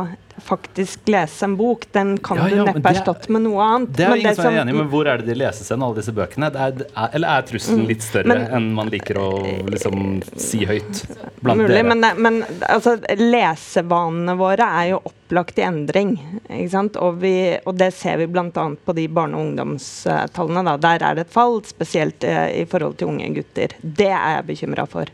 [0.43, 1.87] faktisk lese en bok.
[1.93, 3.93] Den kan ja, ja, du neppe erstatte med noe annet.
[3.97, 5.84] Det er men ingen som er enig i, men hvor er det de leses hen,
[5.87, 6.51] alle disse bøkene?
[6.53, 7.91] Er, er, eller er trusselen mm.
[7.91, 9.28] litt større men, enn man liker å
[9.70, 10.07] liksom,
[10.41, 11.03] si høyt
[11.41, 11.87] blant mulig, dere?
[11.93, 16.16] Men, men altså, lesevanene våre er jo opplagt i endring.
[16.51, 18.51] Og, vi, og, det ser vi bl.a.
[18.53, 20.66] på de barne- og ungdomstallene.
[20.70, 20.76] Da.
[20.89, 23.76] Der er det et fall, spesielt uh, i forhold til unge gutter.
[23.80, 25.11] Det er jeg bekymra for.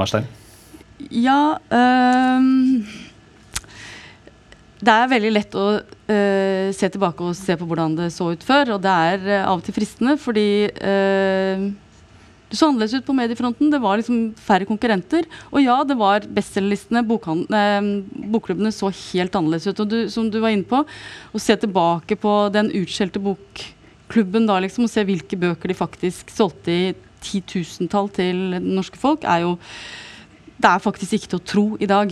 [0.00, 0.28] Marstein?
[1.10, 3.08] Ja øh
[4.80, 8.44] det er veldig lett å uh, se tilbake og se på hvordan det så ut
[8.44, 8.74] før.
[8.76, 11.66] Og det er uh, av og til fristende, fordi uh,
[12.50, 13.68] det så annerledes ut på mediefronten.
[13.70, 15.28] Det var liksom færre konkurrenter.
[15.52, 19.82] Og ja, det var bestselgerlistene, bokklubbene så helt annerledes ut.
[19.84, 24.58] Og du, som du var inne på, å se tilbake på den utskjelte bokklubben da,
[24.64, 29.58] liksom, og se hvilke bøker de faktisk solgte i titusentall til norske folk, er jo
[30.60, 32.10] Det er faktisk ikke til å tro i dag.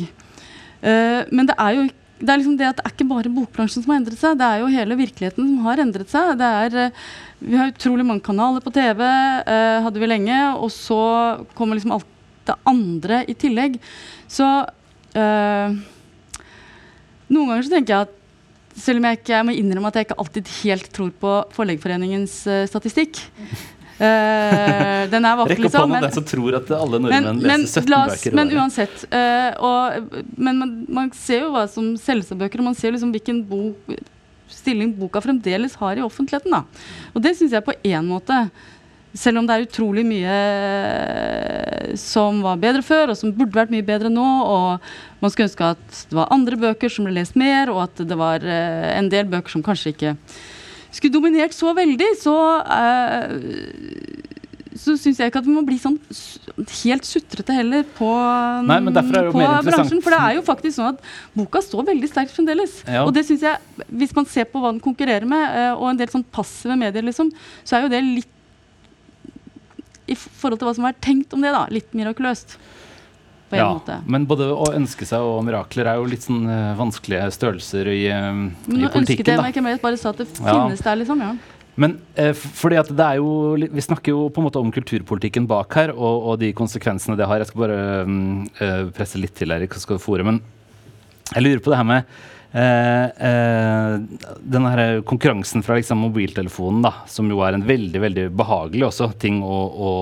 [0.80, 3.84] men det er jo ikke det er liksom det at det er ikke bare bokbransjen
[3.84, 6.32] som har endret seg, det er jo hele virkeligheten som har endret seg.
[6.40, 7.02] Det er, eh,
[7.38, 11.00] vi har utrolig mange kanaler på TV, eh, hadde vi lenge, og så
[11.54, 12.08] kommer liksom alt
[12.48, 13.78] det andre i tillegg.
[14.26, 14.48] Så
[15.14, 15.78] eh,
[17.28, 18.14] Noen ganger så tenker jeg at
[18.78, 22.38] selv om jeg ikke jeg må innrømme at jeg ikke alltid helt tror på Forleggerforeningens
[22.48, 23.20] eh, statistikk,
[23.98, 25.88] Uh, den er vakker, Rekk opp liksom.
[25.88, 28.36] hånda den som tror at alle nordmenn men, leser 17 las, bøker.
[28.38, 29.00] Men uansett.
[29.10, 32.94] Uh, og, men man, man, ser jo hva som selges av bøker, og man ser
[32.94, 33.90] liksom hvilken bok,
[34.54, 36.54] stilling boka fremdeles har i offentligheten.
[36.54, 36.90] Da.
[37.10, 38.44] Og det syns jeg på én måte
[39.18, 43.72] selv om det er utrolig mye eh, som var bedre før, og som burde vært
[43.72, 47.34] mye bedre nå, og man skulle ønske at det var andre bøker som ble lest
[47.40, 50.14] mer, og at det var en del bøker som kanskje ikke
[50.90, 53.34] skulle dominert så veldig, så uh,
[54.78, 55.96] så syns jeg ikke at vi må bli sånn
[56.82, 58.08] helt sutrete heller på,
[58.68, 60.00] Nei, på bransjen.
[60.04, 61.04] For det er jo faktisk sånn at
[61.36, 62.78] boka står veldig sterkt fremdeles.
[62.86, 63.02] Ja.
[63.04, 66.00] Og det synes jeg, hvis man ser på hva den konkurrerer med, uh, og en
[66.00, 67.32] del sånn passive medier, liksom,
[67.66, 68.34] så er jo det litt
[70.08, 72.56] I forhold til hva som har vært tenkt om det, da, litt mirakuløst
[73.48, 73.98] på en ja, måte.
[74.06, 78.02] Men både å ønske seg og mirakler er jo litt sånn uh, vanskelige størrelser i,
[78.12, 78.32] uh,
[78.68, 79.34] men i politikken.
[79.34, 81.24] Jeg meg ikke mer, bare sa at det finnes der, liksom.
[81.24, 81.36] ja.
[81.78, 85.46] Men eh, fordi at det er jo Vi snakker jo på en måte om kulturpolitikken
[85.46, 87.38] bak her, og, og de konsekvensene det har.
[87.38, 88.48] Jeg skal bare um,
[88.96, 90.26] presse litt til, Erik, så skal du fore.
[90.26, 90.42] Men
[91.36, 92.10] jeg lurer på det her med
[92.56, 93.94] eh, eh,
[94.40, 99.12] denne her konkurransen fra liksom, mobiltelefonen, da, som jo er en veldig veldig behagelig også,
[99.20, 99.92] ting å, å,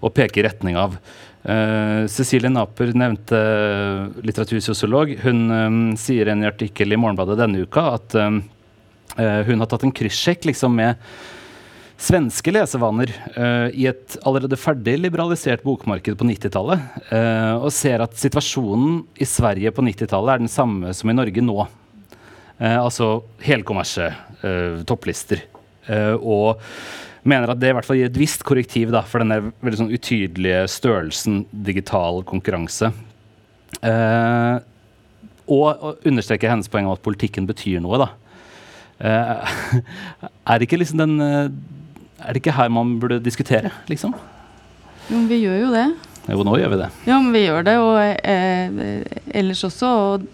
[0.00, 0.96] å peke i retning av.
[1.40, 5.14] Uh, Cecilie Naper nevnte uh, litteratursosiolog.
[5.22, 8.42] Hun um, sier i en artikkel i Morgenbladet denne uka at um,
[9.16, 11.00] uh, hun har tatt en kryssjekk liksom, med
[12.00, 13.10] svenske lesevaner
[13.76, 16.86] i et allerede ferdig liberalisert bokmarked på 90-tallet,
[17.60, 21.58] og ser at situasjonen i Sverige på 90-tallet er den samme som i Norge nå.
[22.56, 23.10] altså
[23.44, 24.08] helkommerse,
[24.88, 25.44] topplister.
[26.24, 26.64] og
[27.22, 29.92] mener at det i hvert fall gir et visst korrektiv da, for denne veldig sånn
[29.92, 32.92] utydelige størrelsen digital konkurranse.
[33.80, 34.56] Eh,
[35.50, 38.00] og, understreker hennes poeng om at politikken betyr noe.
[38.00, 38.10] da.
[39.00, 39.58] Eh,
[40.50, 41.46] er det ikke liksom den eh,
[42.20, 44.12] Er det ikke her man burde diskutere, liksom?
[45.08, 45.86] Jo, vi gjør jo det.
[46.28, 46.88] Jo, nå gjør vi det.
[47.08, 49.00] Ja, men vi gjør det, og eh,
[49.40, 49.88] ellers også.
[49.88, 50.26] Og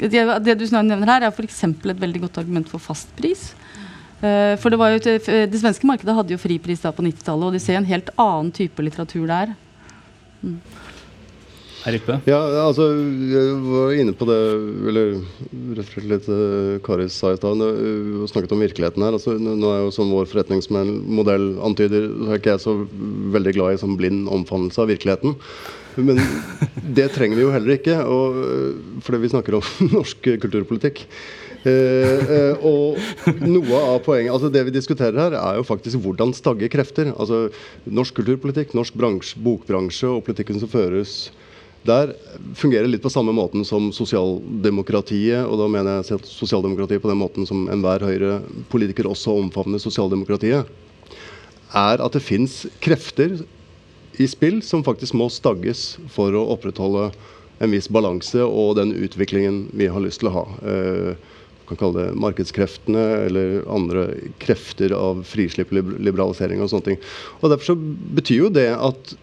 [0.00, 1.60] det, det du nevner her, er f.eks.
[1.68, 3.50] et veldig godt argument for fastpris.
[4.20, 7.56] Uh, for det, var jo, det svenske markedet hadde jo fripris da på 90-tallet, og
[7.56, 9.56] de ser en helt annen type litteratur der.
[10.44, 10.60] Mm.
[12.28, 14.36] Ja, altså, jeg var inne på det
[14.90, 15.14] Eller
[15.78, 17.62] rett og slett litt Kari Karis sa i stad.
[17.64, 19.16] Og snakket om virkeligheten her.
[19.16, 22.76] Altså, nå er jo Som vår forretningsmodell antyder, så er ikke jeg så
[23.36, 25.38] veldig glad i sånn blind omfavnelse av virkeligheten.
[25.96, 26.20] Men
[26.98, 28.36] det trenger vi jo heller ikke, og,
[29.06, 31.06] fordi vi snakker om norsk kulturpolitikk.
[31.60, 32.96] Eh, eh, og
[33.44, 37.12] noe av poenget altså Det vi diskuterer her, er jo faktisk hvordan stagge krefter.
[37.12, 37.48] Altså
[37.84, 41.28] Norsk kulturpolitikk, norsk bransje, bokbransje og politikken som føres
[41.86, 42.12] der,
[42.60, 45.46] fungerer litt på samme måten som sosialdemokratiet.
[45.46, 50.68] Og da mener jeg sosialdemokratiet på den måten som enhver Høyre-politiker også omfavner sosialdemokratiet.
[51.76, 53.38] Er at det fins krefter
[54.20, 57.08] i spill som faktisk må stagges for å opprettholde
[57.60, 60.44] en viss balanse og den utviklingen vi har lyst til å ha.
[60.64, 61.28] Eh,
[61.70, 64.06] kan kalle det markedskreftene eller andre
[64.42, 67.02] krefter av frislipp, liberalisering og sånne ting.
[67.40, 67.78] Og Derfor så
[68.20, 69.14] betyr jo det at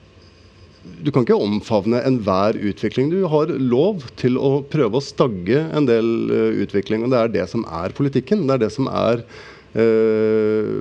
[1.04, 3.12] du kan ikke omfavne enhver utvikling.
[3.12, 7.34] Du har lov til å prøve å stagge en del uh, utvikling, og det er
[7.34, 8.46] det som er politikken.
[8.48, 9.24] Det er det som er
[9.76, 10.78] uh,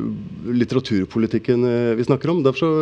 [0.47, 2.45] litteraturpolitikken uh, vi snakker om.
[2.47, 2.77] Derfor så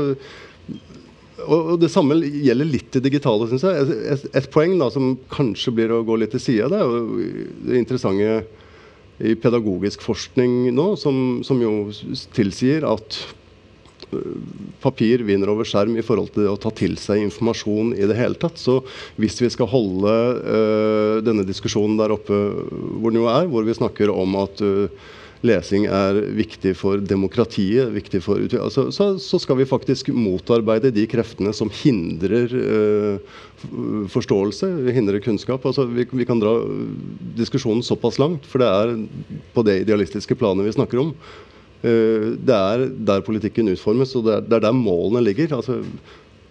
[1.45, 3.97] og, Det samme gjelder litt det digitale, syns jeg.
[4.14, 7.24] Et, et, poeng da, som kanskje blir å gå litt til sida, det er jo
[7.68, 8.28] det interessante
[9.22, 11.72] i pedagogisk forskning nå, som, som jo
[12.34, 13.18] tilsier at
[14.10, 14.38] øh,
[14.82, 18.38] papir vinner over skjerm i forhold til å ta til seg informasjon i det hele
[18.40, 18.58] tatt.
[18.58, 18.80] Så
[19.20, 23.76] hvis vi skal holde uh, denne diskusjonen der oppe hvor den jo er, hvor vi
[23.78, 25.12] snakker om at uh,
[25.45, 31.05] lesing er viktig for demokratiet, viktig for altså, så, så, skal vi faktisk motarbeide de
[31.11, 33.38] kreftene som hindrer uh,
[34.12, 35.64] forståelse, hindrer kunnskap.
[35.68, 36.57] Altså, vi, vi, kan dra
[37.38, 38.95] diskusjonen såpass langt, for det er
[39.55, 41.14] på det idealistiske planet vi snakker om.
[41.84, 45.59] Uh, det er der politikken utformes, og det er, det er der målene ligger.
[45.61, 45.82] altså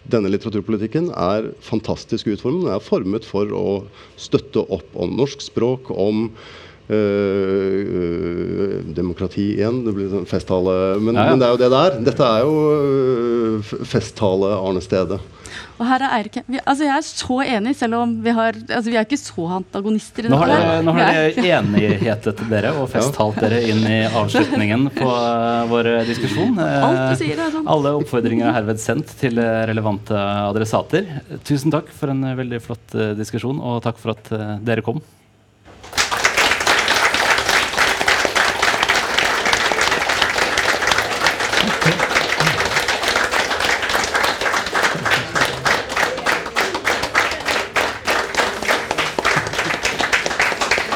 [0.03, 2.65] denne litteraturpolitikken er fantastisk utformet.
[2.65, 3.67] Den er formet for å
[4.19, 6.27] støtte opp om norsk språk, om
[6.91, 9.85] Uh, demokrati igjen.
[9.85, 10.99] Det blir sånn festtale.
[10.99, 11.31] Men, ja, ja.
[11.31, 11.93] men, det er jo det det er.
[12.09, 12.53] Dette er jo
[13.61, 15.17] uh, festtale Arne Stede.
[15.77, 18.97] Og her er Eirik altså Jeg er så enig, selv om vi har altså vi
[18.97, 20.27] er ikke så antagonister.
[20.29, 25.07] nå har dere, nå har dere enighetet dere og festtalt dere inn i avslutningen på
[25.07, 26.59] uh, vår diskusjon.
[26.59, 27.69] Alt du sier er sånn.
[27.69, 31.07] Alle oppfordringer er herved sendt til relevante adressater.
[31.47, 34.33] Tusen takk for en veldig flott diskusjon, og takk for at
[34.65, 34.99] dere kom.